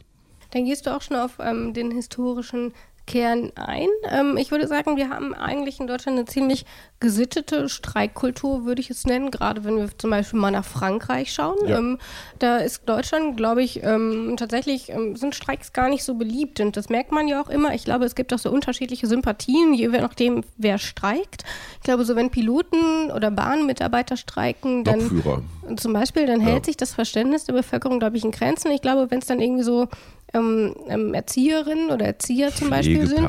[0.50, 2.72] Dann gehst du auch schon auf ähm, den historischen
[3.10, 3.88] Kern ein.
[4.08, 6.64] Ähm, ich würde sagen, wir haben eigentlich in Deutschland eine ziemlich
[7.00, 11.56] gesittete Streikkultur, würde ich es nennen, gerade wenn wir zum Beispiel mal nach Frankreich schauen.
[11.66, 11.78] Ja.
[11.78, 11.98] Ähm,
[12.38, 16.76] da ist Deutschland, glaube ich, ähm, tatsächlich ähm, sind Streiks gar nicht so beliebt und
[16.76, 17.74] das merkt man ja auch immer.
[17.74, 21.44] Ich glaube, es gibt auch so unterschiedliche Sympathien, je nachdem, wer streikt.
[21.78, 25.42] Ich glaube, so wenn Piloten oder Bahnmitarbeiter streiken, dann Lokführer.
[25.76, 26.64] zum Beispiel, dann hält ja.
[26.64, 28.70] sich das Verständnis der Bevölkerung, glaube ich, in Grenzen.
[28.70, 29.88] Ich glaube, wenn es dann irgendwie so
[30.32, 33.24] ähm, ähm, Erzieherinnen oder Erzieher zum Beispiel sind,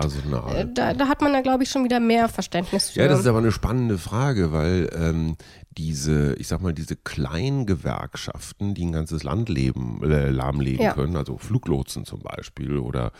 [0.53, 3.01] äh, da, da, hat man da, glaube ich, schon wieder mehr Verständnis für.
[3.01, 5.35] Ja, das ist aber eine spannende Frage, weil ähm,
[5.77, 10.93] diese, ich sag mal, diese kleinen Gewerkschaften, die ein ganzes Land leben, äh, lahmlegen ja.
[10.93, 13.11] können, also Fluglotsen zum Beispiel oder,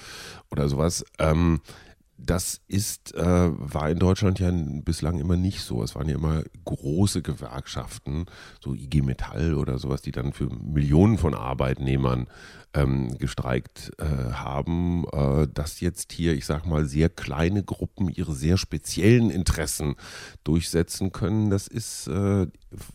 [0.52, 1.62] oder sowas, ähm,
[2.24, 5.82] das ist, äh, war in Deutschland ja bislang immer nicht so.
[5.82, 8.26] Es waren ja immer große Gewerkschaften,
[8.60, 12.28] so IG Metall oder sowas, die dann für Millionen von Arbeitnehmern
[12.74, 18.34] ähm, gestreikt äh, haben, äh, dass jetzt hier, ich sag mal, sehr kleine Gruppen ihre
[18.34, 19.96] sehr speziellen Interessen
[20.44, 22.48] durchsetzen können, das ist äh,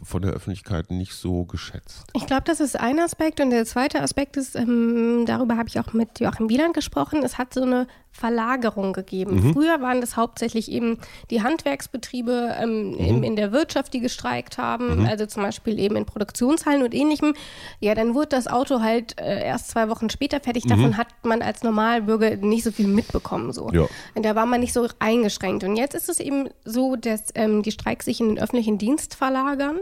[0.03, 2.07] von der Öffentlichkeit nicht so geschätzt.
[2.15, 5.79] Ich glaube, das ist ein Aspekt und der zweite Aspekt ist, ähm, darüber habe ich
[5.79, 7.87] auch mit Joachim Wieland gesprochen, es hat so eine
[8.17, 9.49] Verlagerung gegeben.
[9.49, 9.53] Mhm.
[9.53, 10.99] Früher waren das hauptsächlich eben
[11.31, 12.99] die Handwerksbetriebe ähm, mhm.
[12.99, 15.07] in, in, der Wirtschaft, die gestreikt haben, mhm.
[15.07, 17.35] also zum Beispiel eben in Produktionshallen und ähnlichem.
[17.81, 20.65] Ja, dann wurde das Auto halt äh, erst zwei Wochen später fertig.
[20.65, 20.69] Mhm.
[20.71, 23.53] Davon hat man als Normalbürger nicht so viel mitbekommen.
[23.53, 23.71] So.
[23.73, 23.87] Ja.
[24.15, 25.65] Und da war man nicht so eingeschränkt.
[25.65, 29.15] Und jetzt ist es eben so, dass ähm, die Streiks sich in den öffentlichen Dienst
[29.15, 29.79] verlagern.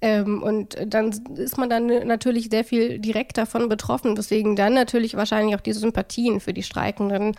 [0.00, 5.16] Ähm, und dann ist man dann natürlich sehr viel direkt davon betroffen, weswegen dann natürlich
[5.16, 7.34] wahrscheinlich auch diese Sympathien für die Streikenden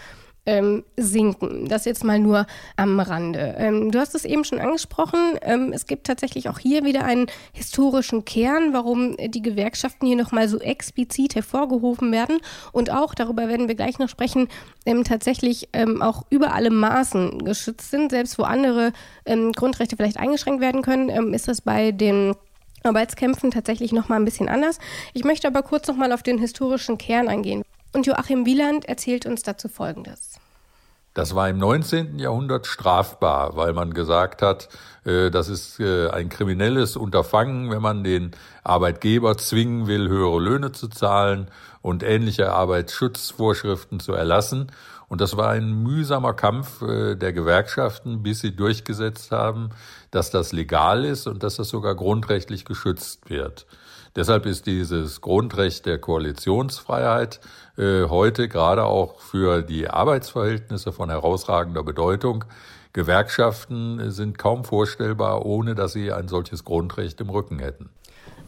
[0.45, 1.67] ähm, sinken.
[1.67, 3.55] Das jetzt mal nur am Rande.
[3.58, 5.19] Ähm, du hast es eben schon angesprochen.
[5.41, 10.47] Ähm, es gibt tatsächlich auch hier wieder einen historischen Kern, warum die Gewerkschaften hier nochmal
[10.47, 12.39] so explizit hervorgehoben werden.
[12.71, 14.47] Und auch, darüber werden wir gleich noch sprechen,
[14.86, 18.12] ähm, tatsächlich ähm, auch über alle Maßen geschützt sind.
[18.12, 18.91] Selbst wo andere
[19.25, 22.36] ähm, Grundrechte vielleicht eingeschränkt werden können, ist das bei den
[22.84, 24.79] Arbeitskämpfen tatsächlich nochmal ein bisschen anders.
[25.13, 27.63] Ich möchte aber kurz nochmal auf den historischen Kern eingehen.
[27.95, 30.38] Und Joachim Wieland erzählt uns dazu Folgendes.
[31.13, 32.19] Das war im 19.
[32.19, 34.67] Jahrhundert strafbar, weil man gesagt hat,
[35.05, 38.31] äh, das ist äh, ein kriminelles Unterfangen, wenn man den
[38.65, 41.47] Arbeitgeber zwingen will, höhere Löhne zu zahlen
[41.81, 44.73] und ähnliche Arbeitsschutzvorschriften zu erlassen.
[45.15, 49.69] Und das war ein mühsamer Kampf äh, der Gewerkschaften, bis sie durchgesetzt haben,
[50.12, 53.65] dass das legal ist und dass das sogar grundrechtlich geschützt wird.
[54.17, 57.39] Deshalb ist dieses Grundrecht der Koalitionsfreiheit
[57.78, 62.43] äh, heute gerade auch für die Arbeitsverhältnisse von herausragender Bedeutung.
[62.91, 67.89] Gewerkschaften sind kaum vorstellbar, ohne dass sie ein solches Grundrecht im Rücken hätten.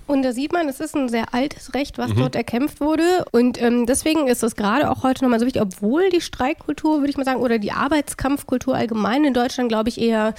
[0.07, 2.17] Und da sieht man, es ist ein sehr altes Recht, was mhm.
[2.17, 3.25] dort erkämpft wurde.
[3.31, 7.09] Und ähm, deswegen ist es gerade auch heute nochmal so wichtig, obwohl die Streikkultur, würde
[7.09, 10.33] ich mal sagen, oder die Arbeitskampfkultur allgemein in Deutschland, glaube ich, eher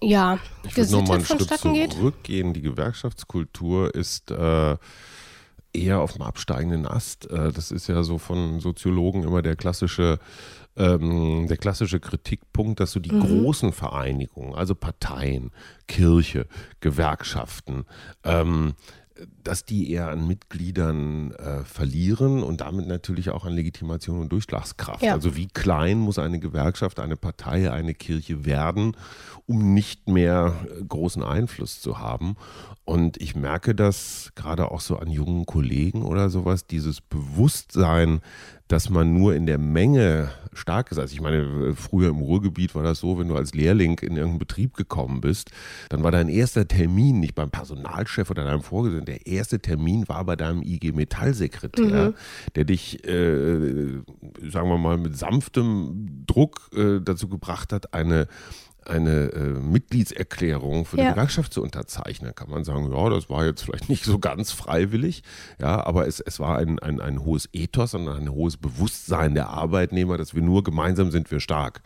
[0.00, 1.48] ja, ich würde nochmal einen Schritt
[1.92, 2.52] zurückgehen.
[2.54, 4.76] Die Gewerkschaftskultur ist äh,
[5.72, 7.30] eher auf dem absteigenden Ast.
[7.30, 10.18] Äh, das ist ja so von Soziologen immer der klassische
[10.76, 13.20] ähm, der klassische Kritikpunkt, dass so die mhm.
[13.20, 15.50] großen Vereinigungen, also Parteien,
[15.86, 16.46] Kirche,
[16.80, 17.84] Gewerkschaften,
[18.24, 18.74] ähm,
[19.42, 25.02] dass die eher an Mitgliedern äh, verlieren und damit natürlich auch an Legitimation und Durchschlagskraft.
[25.02, 25.12] Ja.
[25.12, 28.96] Also wie klein muss eine Gewerkschaft, eine Partei, eine Kirche werden,
[29.46, 32.36] um nicht mehr äh, großen Einfluss zu haben.
[32.84, 38.20] Und ich merke das gerade auch so an jungen Kollegen oder sowas, dieses Bewusstsein,
[38.72, 40.98] dass man nur in der Menge stark ist.
[40.98, 44.38] Also ich meine, früher im Ruhrgebiet war das so, wenn du als Lehrling in irgendeinen
[44.38, 45.50] Betrieb gekommen bist,
[45.90, 50.24] dann war dein erster Termin nicht beim Personalchef oder deinem Vorgesetzten, der erste Termin war
[50.24, 52.14] bei deinem IG Metallsekretär, mhm.
[52.54, 54.00] der dich, äh,
[54.48, 58.26] sagen wir mal, mit sanftem Druck äh, dazu gebracht hat, eine
[58.86, 61.10] eine äh, Mitgliedserklärung für die ja.
[61.12, 65.22] Gewerkschaft zu unterzeichnen, kann man sagen, ja, das war jetzt vielleicht nicht so ganz freiwillig,
[65.60, 69.48] ja, aber es, es war ein, ein, ein hohes Ethos und ein hohes Bewusstsein der
[69.48, 71.82] Arbeitnehmer, dass wir nur gemeinsam sind wir stark.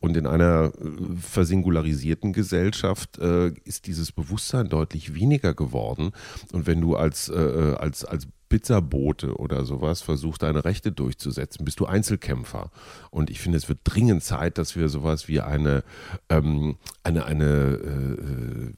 [0.00, 6.12] Und in einer äh, versingularisierten Gesellschaft äh, ist dieses Bewusstsein deutlich weniger geworden.
[6.52, 11.64] Und wenn du als, äh, äh als, als Pizzabote oder sowas versucht, deine Rechte durchzusetzen,
[11.64, 12.70] bist du Einzelkämpfer.
[13.10, 15.84] Und ich finde, es wird dringend Zeit, dass wir sowas wie eine,
[16.28, 18.72] ähm, eine, eine äh,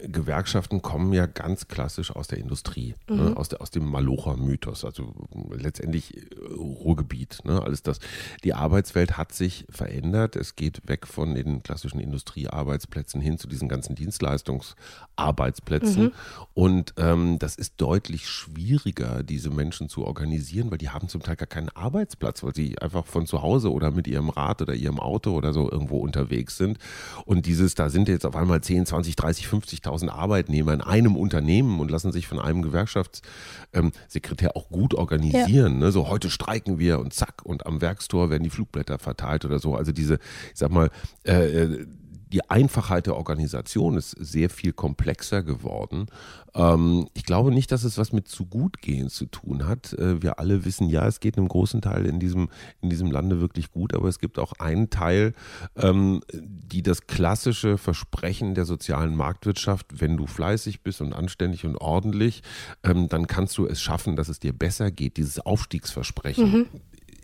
[0.04, 3.16] Gewerkschaften kommen ja ganz klassisch aus der Industrie, ne?
[3.16, 3.24] mhm.
[3.30, 3.38] ne?
[3.38, 5.14] aus, der, aus dem Malocher-Mythos, also
[5.52, 6.22] letztendlich äh,
[6.56, 7.40] Ruhrgebiet.
[7.44, 7.62] Ne?
[7.62, 8.00] Alles das.
[8.44, 10.36] Die Arbeitswelt hat sich verändert.
[10.36, 16.06] Es geht weg von den klassischen Industriearbeitsplätzen hin zu diesen ganzen Dienstleistungsarbeitsplätzen.
[16.06, 16.12] Mhm.
[16.54, 21.36] Und ähm, das ist deutlich schwieriger, diese Menschen zu organisieren, weil die haben zum Teil
[21.36, 25.00] gar keinen Arbeitsplatz, weil sie einfach von zu Hause oder mit ihrem Rad oder ihrem
[25.00, 26.78] Auto oder so irgendwo unterwegs sind.
[27.26, 31.80] Und dieses, da sind jetzt auf einmal 10, 20, 30, 50.000 Arbeitnehmer in einem Unternehmen
[31.80, 35.74] und lassen sich von einem Gewerkschaftssekretär auch gut organisieren.
[35.74, 35.80] Ja.
[35.80, 35.92] Ne?
[35.92, 39.76] So heute streiken wir und zack und am Werkstor werden die Flugblätter verteilt oder so.
[39.76, 40.90] Also diese, ich sag mal,
[41.26, 41.88] äh, äh
[42.32, 46.08] die Einfachheit der Organisation ist sehr viel komplexer geworden.
[46.54, 49.94] Ähm, ich glaube nicht, dass es was mit zu gut gehen zu tun hat.
[49.94, 52.50] Äh, wir alle wissen, ja, es geht einem großen Teil in diesem,
[52.82, 55.34] in diesem Lande wirklich gut, aber es gibt auch einen Teil,
[55.76, 61.78] ähm, die das klassische Versprechen der sozialen Marktwirtschaft, wenn du fleißig bist und anständig und
[61.78, 62.44] ordentlich,
[62.84, 65.18] ähm, dann kannst du es schaffen, dass es dir besser geht.
[65.18, 66.52] Dieses Aufstiegsversprechen.
[66.52, 66.66] Mhm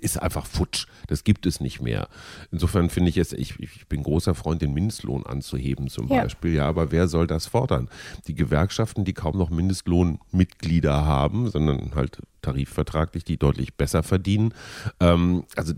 [0.05, 0.85] ist einfach futsch.
[1.07, 2.07] Das gibt es nicht mehr.
[2.51, 6.21] Insofern finde ich es, ich, ich bin großer Freund, den Mindestlohn anzuheben zum ja.
[6.21, 6.53] Beispiel.
[6.53, 7.89] Ja, aber wer soll das fordern?
[8.27, 14.53] Die Gewerkschaften, die kaum noch Mindestlohnmitglieder haben, sondern halt tarifvertraglich, die deutlich besser verdienen.
[14.99, 15.73] Ähm, also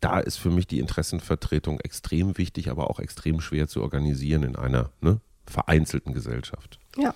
[0.00, 4.56] da ist für mich die Interessenvertretung extrem wichtig, aber auch extrem schwer zu organisieren in
[4.56, 6.78] einer ne, vereinzelten Gesellschaft.
[6.98, 7.14] Ja,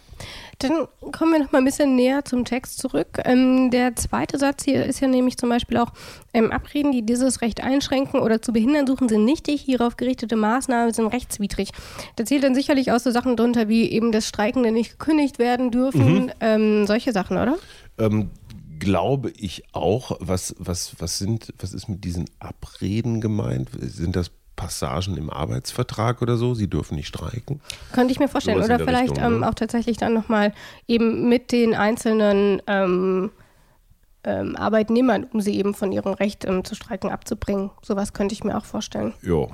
[0.59, 3.19] dann kommen wir noch mal ein bisschen näher zum Text zurück.
[3.25, 5.93] Ähm, der zweite Satz hier ist ja nämlich zum Beispiel auch,
[6.33, 9.63] ähm, Abreden, die dieses Recht einschränken oder zu behindern suchen, sind nichtig.
[9.63, 11.71] Hierauf gerichtete Maßnahmen sind rechtswidrig.
[12.15, 15.73] Da zählt dann sicherlich auch so Sachen drunter, wie eben das Streikende nicht gekündigt werden
[15.73, 16.27] dürfen.
[16.27, 16.31] Mhm.
[16.41, 17.57] Ähm, solche Sachen, oder?
[17.99, 18.31] Ähm,
[18.79, 20.17] glaube ich auch.
[20.21, 23.71] Was, was, was, sind, was ist mit diesen Abreden gemeint?
[23.81, 24.31] Sind das
[24.63, 26.55] Passagen im Arbeitsvertrag oder so.
[26.55, 27.61] Sie dürfen nicht streiken.
[27.93, 28.63] Könnte ich mir vorstellen.
[28.63, 29.49] Oder vielleicht Richtung, ähm, ne?
[29.49, 30.53] auch tatsächlich dann nochmal
[30.87, 33.31] eben mit den einzelnen ähm,
[34.25, 37.71] ähm, Arbeitnehmern, um sie eben von ihrem Recht ähm, zu streiken abzubringen.
[37.83, 39.15] Sowas könnte ich mir auch vorstellen.
[39.23, 39.49] Ja.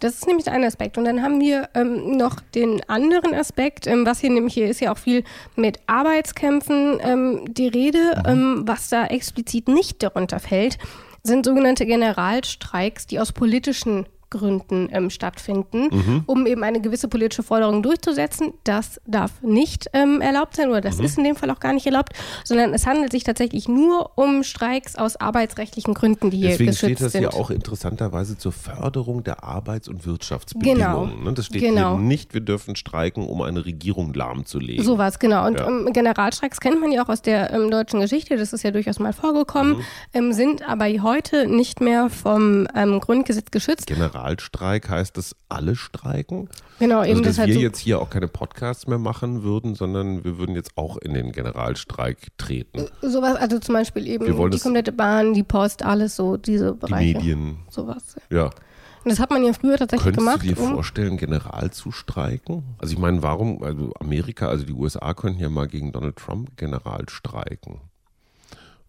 [0.00, 0.98] Das ist nämlich ein Aspekt.
[0.98, 4.80] Und dann haben wir ähm, noch den anderen Aspekt, ähm, was hier nämlich hier ist
[4.80, 5.24] ja auch viel
[5.56, 8.30] mit Arbeitskämpfen ähm, die Rede, mhm.
[8.30, 10.76] Ähm, was da explizit nicht darunter fällt,
[11.22, 14.04] sind sogenannte Generalstreiks, die aus politischen
[14.38, 16.22] Gründen ähm, stattfinden, mhm.
[16.26, 18.52] um eben eine gewisse politische Forderung durchzusetzen.
[18.64, 21.04] Das darf nicht ähm, erlaubt sein oder das mhm.
[21.04, 22.12] ist in dem Fall auch gar nicht erlaubt,
[22.44, 26.96] sondern es handelt sich tatsächlich nur um Streiks aus arbeitsrechtlichen Gründen, die hier Deswegen geschützt
[26.96, 27.22] steht das sind.
[27.22, 31.10] ja auch interessanterweise zur Förderung der Arbeits- und Wirtschaftsbedingungen.
[31.10, 31.24] Genau.
[31.24, 31.32] Ne?
[31.34, 31.96] Das steht genau.
[31.96, 34.84] hier nicht, wir dürfen streiken, um eine Regierung lahmzulegen.
[34.84, 35.46] So was, genau.
[35.46, 35.68] Und ja.
[35.68, 38.98] ähm, Generalstreiks kennt man ja auch aus der ähm, deutschen Geschichte, das ist ja durchaus
[38.98, 39.84] mal vorgekommen, mhm.
[40.12, 43.86] Ähm, sind aber heute nicht mehr vom ähm, Grundgesetz geschützt.
[43.86, 46.48] General Generalstreik heißt das alle streiken?
[46.78, 49.74] Genau, also, eben dass das wir so jetzt hier auch keine Podcasts mehr machen würden,
[49.74, 52.78] sondern wir würden jetzt auch in den Generalstreik treten.
[52.78, 57.18] Äh, sowas, also zum Beispiel eben die komplette Bahn, die Post, alles so, diese Bereiche.
[57.18, 57.58] Die Medien.
[57.68, 58.16] Sowas.
[58.30, 58.46] Ja.
[58.46, 60.40] Und das hat man ja früher tatsächlich Könntest gemacht.
[60.40, 62.64] Könntest du dir vorstellen, general zu streiken?
[62.78, 66.56] Also ich meine, warum, also Amerika, also die USA könnten ja mal gegen Donald Trump
[66.56, 67.80] general streiken.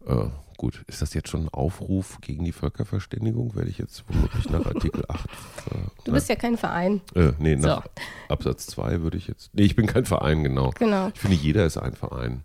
[0.08, 3.56] Äh, Gut, ist das jetzt schon ein Aufruf gegen die Völkerverständigung?
[3.56, 5.26] Werde ich jetzt womöglich nach Artikel 8.
[5.26, 7.02] Äh, du bist ja kein Verein.
[7.14, 7.90] Äh, nee, nach so.
[8.30, 9.50] Absatz 2 würde ich jetzt.
[9.54, 10.72] Nee, ich bin kein Verein, genau.
[10.80, 11.12] Genau.
[11.14, 12.44] Ich finde, jeder ist ein Verein.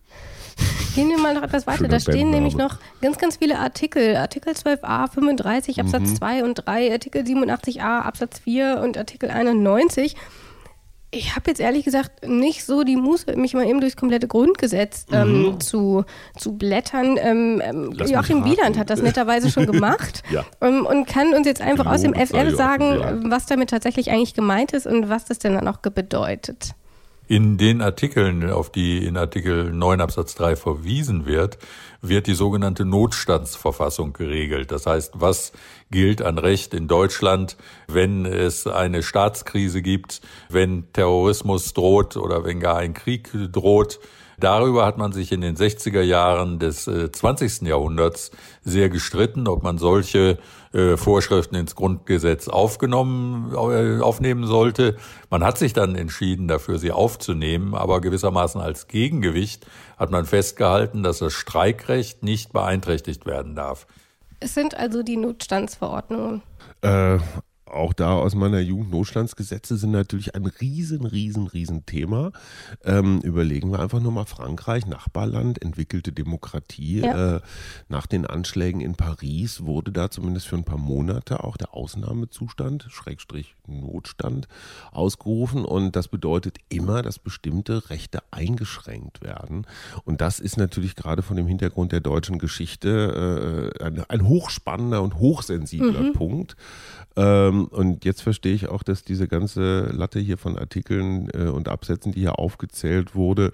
[0.94, 1.78] Gehen wir mal noch etwas weiter.
[1.78, 4.16] Schöner da stehen nämlich noch ganz, ganz viele Artikel.
[4.16, 6.16] Artikel 12a, 35 Absatz mhm.
[6.16, 10.16] 2 und 3, Artikel 87a, Absatz 4 und Artikel 91.
[11.12, 15.06] Ich habe jetzt ehrlich gesagt nicht so die Muße, mich mal eben durchs komplette Grundgesetz
[15.10, 15.60] ähm, mhm.
[15.60, 16.04] zu,
[16.38, 17.18] zu blättern.
[17.20, 20.44] Ähm, ähm Joachim Wieland hat das netterweise schon gemacht ja.
[20.60, 24.72] ähm, und kann uns jetzt einfach aus dem FF sagen, was damit tatsächlich eigentlich gemeint
[24.72, 26.74] ist und was das denn dann auch bedeutet.
[27.30, 31.58] In den Artikeln, auf die in Artikel 9 Absatz 3 verwiesen wird,
[32.02, 34.72] wird die sogenannte Notstandsverfassung geregelt.
[34.72, 35.52] Das heißt, was
[35.92, 42.58] gilt an Recht in Deutschland, wenn es eine Staatskrise gibt, wenn Terrorismus droht oder wenn
[42.58, 44.00] gar ein Krieg droht,
[44.40, 47.62] Darüber hat man sich in den 60er Jahren des äh, 20.
[47.62, 48.30] Jahrhunderts
[48.62, 50.38] sehr gestritten, ob man solche
[50.72, 54.96] äh, Vorschriften ins Grundgesetz aufgenommen, äh, aufnehmen sollte.
[55.28, 59.66] Man hat sich dann entschieden, dafür sie aufzunehmen, aber gewissermaßen als Gegengewicht
[59.98, 63.86] hat man festgehalten, dass das Streikrecht nicht beeinträchtigt werden darf.
[64.40, 66.42] Es sind also die Notstandsverordnungen.
[66.80, 67.18] Äh,
[67.70, 72.32] auch da aus meiner Jugend, Notstandsgesetze sind natürlich ein riesen, riesen, riesen Thema.
[72.84, 77.00] Ähm, überlegen wir einfach nur mal Frankreich, Nachbarland, entwickelte Demokratie.
[77.00, 77.36] Ja.
[77.36, 77.40] Äh,
[77.88, 82.86] nach den Anschlägen in Paris wurde da zumindest für ein paar Monate auch der Ausnahmezustand,
[82.90, 84.48] Schrägstrich Notstand,
[84.92, 85.64] ausgerufen.
[85.64, 89.66] Und das bedeutet immer, dass bestimmte Rechte eingeschränkt werden.
[90.04, 95.02] Und das ist natürlich gerade von dem Hintergrund der deutschen Geschichte äh, ein, ein hochspannender
[95.02, 96.12] und hochsensibler mhm.
[96.12, 96.56] Punkt.
[97.16, 101.68] Ähm, und jetzt verstehe ich auch, dass diese ganze Latte hier von Artikeln äh, und
[101.68, 103.52] Absätzen, die hier aufgezählt wurde,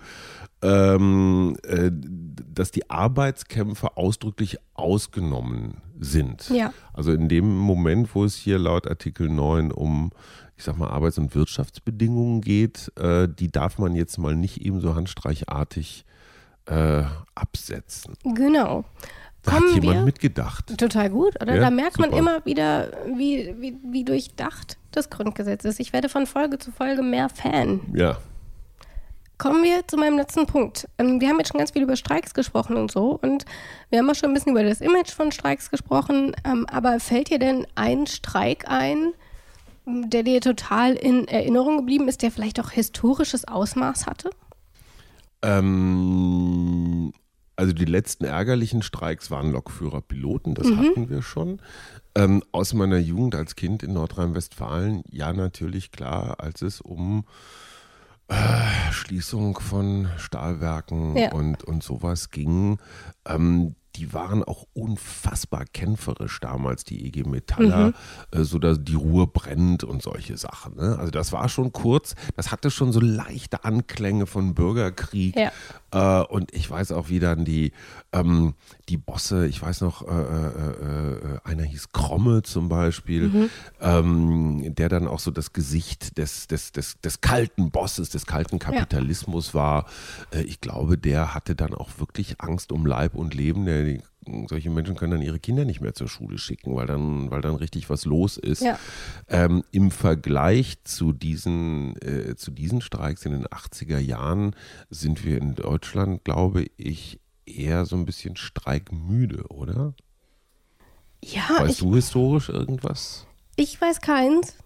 [0.63, 6.49] ähm, äh, dass die Arbeitskämpfe ausdrücklich ausgenommen sind.
[6.51, 6.73] Ja.
[6.93, 10.11] Also in dem Moment, wo es hier laut Artikel 9 um
[10.59, 14.81] ich sag mal, Arbeits- und Wirtschaftsbedingungen geht, äh, die darf man jetzt mal nicht eben
[14.81, 16.07] so handstreichartig
[16.67, 17.05] äh,
[17.35, 18.15] absetzen.
[18.35, 18.85] Genau.
[19.47, 20.05] Da hat jemand wir?
[20.05, 20.77] mitgedacht.
[20.79, 21.55] Total gut, oder?
[21.55, 22.11] Ja, da merkt super.
[22.11, 25.81] man immer wieder, wie, wie, wie durchdacht das Grundgesetz ist.
[25.81, 27.81] Ich werde von Folge zu Folge mehr Fan.
[27.95, 28.19] Ja.
[29.39, 30.89] Kommen wir zu meinem letzten Punkt.
[30.99, 33.45] Ähm, wir haben jetzt schon ganz viel über Streiks gesprochen und so und
[33.91, 36.35] wir haben auch schon ein bisschen über das Image von Streiks gesprochen.
[36.45, 39.13] Ähm, aber fällt dir denn ein Streik ein,
[39.85, 44.31] der dir total in Erinnerung geblieben ist, der vielleicht auch historisches Ausmaß hatte?
[45.43, 47.13] Ähm,
[47.57, 50.79] also die letzten ärgerlichen Streiks waren Lokführer-Piloten, das mhm.
[50.79, 51.61] hatten wir schon.
[52.15, 57.25] Ähm, aus meiner Jugend als Kind in Nordrhein-Westfalen, ja natürlich klar, als es um
[58.29, 61.33] äh, Schließung von Stahlwerken ja.
[61.33, 62.79] und, und sowas ging.
[63.27, 67.95] Ähm, die waren auch unfassbar kämpferisch damals, die EG Metaller, mhm.
[68.31, 70.77] äh, so dass die Ruhe brennt und solche Sachen.
[70.77, 70.97] Ne?
[70.99, 75.37] Also das war schon kurz, das hatte schon so leichte Anklänge von Bürgerkrieg.
[75.37, 75.53] Ja.
[75.93, 77.73] Äh, und ich weiß auch, wie dann die,
[78.13, 78.55] ähm,
[78.89, 83.51] die Bosse, ich weiß noch, äh, äh, äh einer hieß Kromme zum Beispiel, mhm.
[83.81, 88.59] ähm, der dann auch so das Gesicht des, des, des, des kalten Bosses, des kalten
[88.59, 89.55] Kapitalismus ja.
[89.55, 89.87] war.
[90.47, 93.65] Ich glaube, der hatte dann auch wirklich Angst um Leib und Leben.
[93.65, 94.03] Der die,
[94.49, 97.55] solche Menschen können dann ihre Kinder nicht mehr zur Schule schicken, weil dann, weil dann
[97.55, 98.63] richtig was los ist.
[98.63, 98.79] Ja.
[99.29, 104.55] Ähm, Im Vergleich zu diesen, äh, zu diesen Streiks in den 80er Jahren
[104.91, 109.95] sind wir in Deutschland, glaube ich, eher so ein bisschen streikmüde, oder?
[111.23, 111.49] Ja.
[111.59, 113.27] Weißt ich, du historisch irgendwas?
[113.57, 114.57] Ich weiß keins,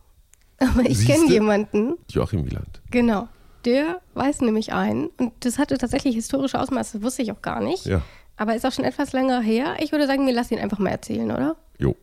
[0.59, 1.95] aber ich kenne jemanden.
[2.09, 2.81] Joachim Wieland.
[2.91, 3.29] Genau.
[3.64, 7.61] Der weiß nämlich einen und das hatte tatsächlich historische Ausmaße, das wusste ich auch gar
[7.61, 7.85] nicht.
[7.85, 8.03] Ja.
[8.41, 9.76] Aber ist auch schon etwas länger her.
[9.80, 11.57] Ich würde sagen, wir lassen ihn einfach mal erzählen, oder?
[11.76, 11.95] Jo.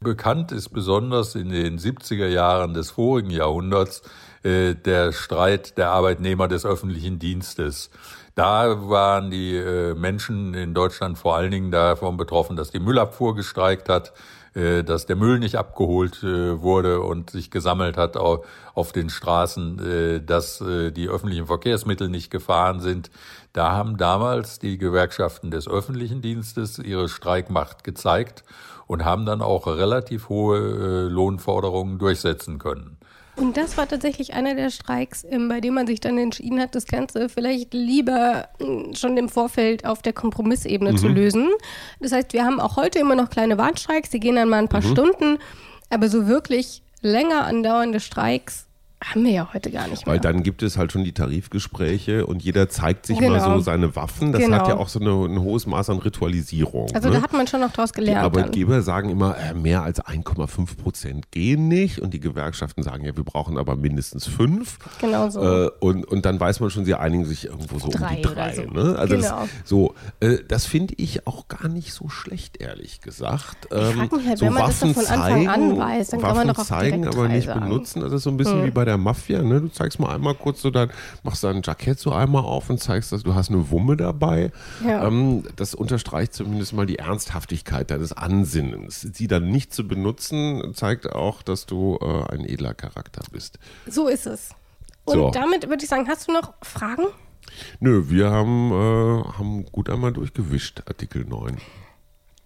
[0.00, 4.02] Bekannt ist besonders in den 70er Jahren des vorigen Jahrhunderts
[4.42, 7.90] äh, der Streit der Arbeitnehmer des öffentlichen Dienstes.
[8.34, 13.36] Da waren die äh, Menschen in Deutschland vor allen Dingen davon betroffen, dass die Müllabfuhr
[13.36, 14.12] gestreikt hat,
[14.84, 20.20] dass der Müll nicht abgeholt äh, wurde und sich gesammelt hat auf, den Straßen, äh,
[20.22, 23.10] dass äh, die öffentlichen Verkehrsmittel nicht gefahren sind.
[23.52, 28.44] Da haben damals die Gewerkschaften des öffentlichen Dienstes ihre Streikmacht gezeigt
[28.86, 32.96] und haben dann auch relativ hohe äh, Lohnforderungen durchsetzen können.
[33.36, 36.74] Und das war tatsächlich einer der Streiks, ähm, bei dem man sich dann entschieden hat,
[36.74, 40.96] das Ganze vielleicht lieber hm, schon im Vorfeld auf der Kompromissebene mhm.
[40.96, 41.48] zu lösen.
[42.00, 44.68] Das heißt, wir haben auch heute immer noch kleine Warnstreiks, die gehen dann mal ein
[44.68, 44.90] paar mhm.
[44.90, 45.38] Stunden,
[45.90, 48.65] aber so wirklich länger andauernde Streiks
[49.04, 50.14] haben wir ja heute gar nicht mehr.
[50.14, 53.32] Weil dann gibt es halt schon die Tarifgespräche und jeder zeigt sich genau.
[53.32, 54.32] mal so seine Waffen.
[54.32, 54.56] Das genau.
[54.56, 56.88] hat ja auch so eine, ein hohes Maß an Ritualisierung.
[56.94, 57.16] Also ne?
[57.16, 58.20] da hat man schon noch draus gelernt.
[58.20, 58.82] Die Arbeitgeber dann.
[58.82, 63.24] sagen immer, äh, mehr als 1,5 Prozent gehen nicht und die Gewerkschaften sagen, ja, wir
[63.24, 64.78] brauchen aber mindestens fünf.
[64.98, 65.42] Genau so.
[65.42, 68.22] Äh, und, und dann weiß man schon, sie einigen sich irgendwo so drei um die
[68.22, 68.54] drei.
[68.54, 68.62] So.
[68.62, 68.96] Ne?
[68.98, 69.40] Also genau.
[69.40, 73.68] das, so, äh, das finde ich auch gar nicht so schlecht, ehrlich gesagt.
[73.70, 76.22] Ähm, ich frage mich halt, so wenn man Waffen das von Anfang an weiß, dann
[76.22, 77.60] Waffen kann man doch auch zeigen, aber nicht sagen.
[77.60, 78.00] benutzen.
[78.00, 78.66] Ist so ein bisschen hm.
[78.66, 79.60] wie bei der Mafia, ne?
[79.60, 80.90] Du zeigst mal einmal kurz so dein,
[81.22, 84.50] machst dein Jackett so einmal auf und zeigst, dass du hast eine Wumme dabei.
[84.84, 85.06] Ja.
[85.06, 89.00] Ähm, das unterstreicht zumindest mal die Ernsthaftigkeit deines Ansinnens.
[89.00, 93.58] Sie dann nicht zu benutzen, zeigt auch, dass du äh, ein edler Charakter bist.
[93.86, 94.50] So ist es.
[95.04, 95.30] Und so.
[95.30, 97.04] damit würde ich sagen, hast du noch Fragen?
[97.80, 101.58] Nö, wir haben, äh, haben gut einmal durchgewischt, Artikel 9.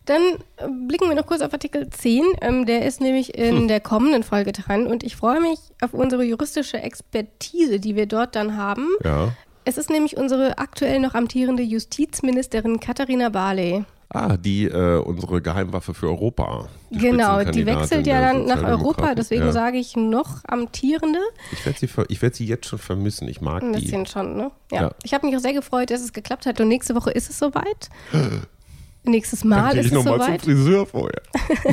[0.06, 0.22] Dann
[0.56, 2.24] äh, blicken wir noch kurz auf Artikel 10.
[2.40, 3.68] Ähm, der ist nämlich in hm.
[3.68, 8.34] der kommenden Folge dran und ich freue mich auf unsere juristische Expertise, die wir dort
[8.34, 8.88] dann haben.
[9.04, 9.32] Ja.
[9.64, 13.84] Es ist nämlich unsere aktuell noch amtierende Justizministerin Katharina Barley.
[14.12, 16.68] Ah, die äh, unsere Geheimwaffe für Europa.
[16.90, 19.52] Die genau, die wechselt ja dann nach Europa, deswegen ja.
[19.52, 21.20] sage ich noch amtierende.
[21.52, 24.10] Ich werde sie, werd sie jetzt schon vermissen, ich mag Ein bisschen die.
[24.10, 24.50] schon, ne?
[24.72, 24.82] Ja.
[24.82, 24.90] ja.
[25.04, 27.38] Ich habe mich auch sehr gefreut, dass es geklappt hat und nächste Woche ist es
[27.38, 27.88] soweit.
[29.04, 30.42] nächstes Mal ist ich es noch mal zum soweit.
[30.42, 31.22] Friseur vorher.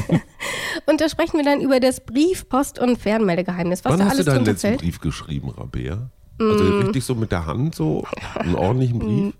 [0.85, 4.13] Und da sprechen wir dann über das Brief-, Post- und Fernmeldegeheimnis, was Wann da hast
[4.13, 4.79] du alles deinen drunter letzten fällt.
[4.81, 6.09] Brief geschrieben, Rabea?
[6.39, 6.81] Also Mm.
[6.83, 8.05] richtig so mit der Hand so
[8.35, 9.33] einen ordentlichen Brief?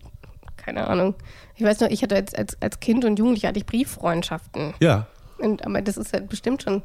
[0.58, 1.14] Keine Ahnung.
[1.56, 4.74] Ich weiß noch, ich hatte als, als, als Kind und Jugendlicher hatte ich Brieffreundschaften.
[4.80, 5.08] Ja.
[5.38, 6.82] Und, aber das ist halt bestimmt schon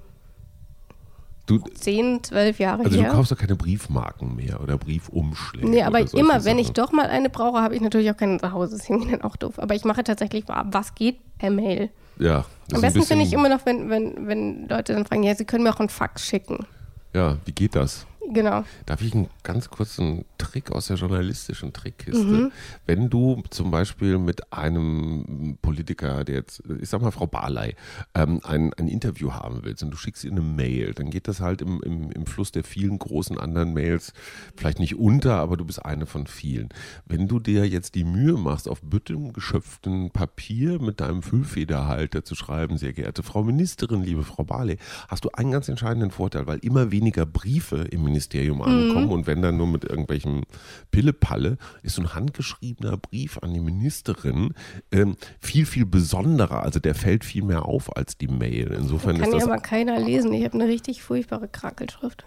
[1.47, 3.11] Du, 10, 12 Jahre also du her.
[3.11, 5.69] kaufst doch keine Briefmarken mehr oder Briefumschläge.
[5.69, 6.75] Nee, aber immer, wenn ich Sachen.
[6.75, 8.77] doch mal eine brauche, habe ich natürlich auch keine zu Hause.
[8.77, 9.59] Das ist dann auch doof.
[9.59, 11.91] Aber ich mache tatsächlich, was geht per Mail.
[12.19, 12.45] Ja.
[12.69, 15.45] das Am besten finde ich immer noch, wenn, wenn, wenn Leute dann fragen, ja, sie
[15.45, 16.65] können mir auch einen Fax schicken.
[17.13, 18.07] Ja, wie geht das?
[18.31, 18.65] Genau.
[18.87, 22.25] Darf ich einen ganz kurzen Trick aus der journalistischen Trickkiste?
[22.25, 22.53] Mhm.
[22.87, 27.75] Wenn du zum Beispiel mit einem Politiker, der jetzt, ich sag mal Frau Barley,
[28.15, 31.41] ähm, ein, ein Interview haben willst und du schickst ihr eine Mail, dann geht das
[31.41, 34.13] halt im, im, im Fluss der vielen großen anderen Mails
[34.57, 36.69] vielleicht nicht unter, aber du bist eine von vielen.
[37.07, 42.35] Wenn du dir jetzt die Mühe machst, auf büttem geschöpften Papier mit deinem Füllfederhalter zu
[42.35, 46.59] schreiben, sehr geehrte Frau Ministerin, liebe Frau Barley, hast du einen ganz entscheidenden Vorteil, weil
[46.59, 50.43] immer weniger Briefe im Ministerium ankommen und wenn dann nur mit irgendwelchen
[50.91, 54.55] Pillepalle, ist so ein handgeschriebener Brief an die Ministerin
[54.91, 56.63] ähm, viel, viel besonderer.
[56.63, 58.73] Also der fällt viel mehr auf als die Mail.
[58.73, 59.49] Insofern Kann ist ja das.
[59.49, 60.33] aber keiner lesen.
[60.33, 62.25] Ich habe eine richtig furchtbare Krakelschrift.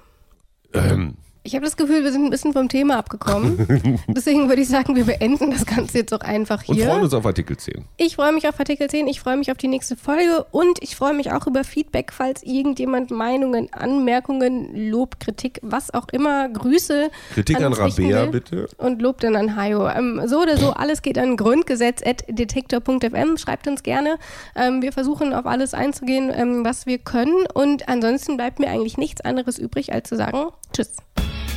[0.74, 1.16] Ähm,
[1.46, 4.00] Ich habe das Gefühl, wir sind ein bisschen vom Thema abgekommen.
[4.08, 6.88] Deswegen würde ich sagen, wir beenden das Ganze jetzt auch einfach und hier.
[6.88, 7.86] freuen uns auf Artikel 10.
[7.98, 10.96] Ich freue mich auf Artikel 10, ich freue mich auf die nächste Folge und ich
[10.96, 17.12] freue mich auch über Feedback, falls irgendjemand Meinungen, Anmerkungen, Lob, Kritik, was auch immer, Grüße.
[17.36, 18.68] Kritik an richten Rabea, bitte.
[18.80, 19.88] Und Lob dann an Hajo.
[19.88, 23.38] Ähm, so oder so, alles geht an grundgesetz.detektor.fm.
[23.38, 24.18] Schreibt uns gerne.
[24.56, 27.46] Ähm, wir versuchen auf alles einzugehen, ähm, was wir können.
[27.54, 30.96] Und ansonsten bleibt mir eigentlich nichts anderes übrig, als zu sagen, tschüss.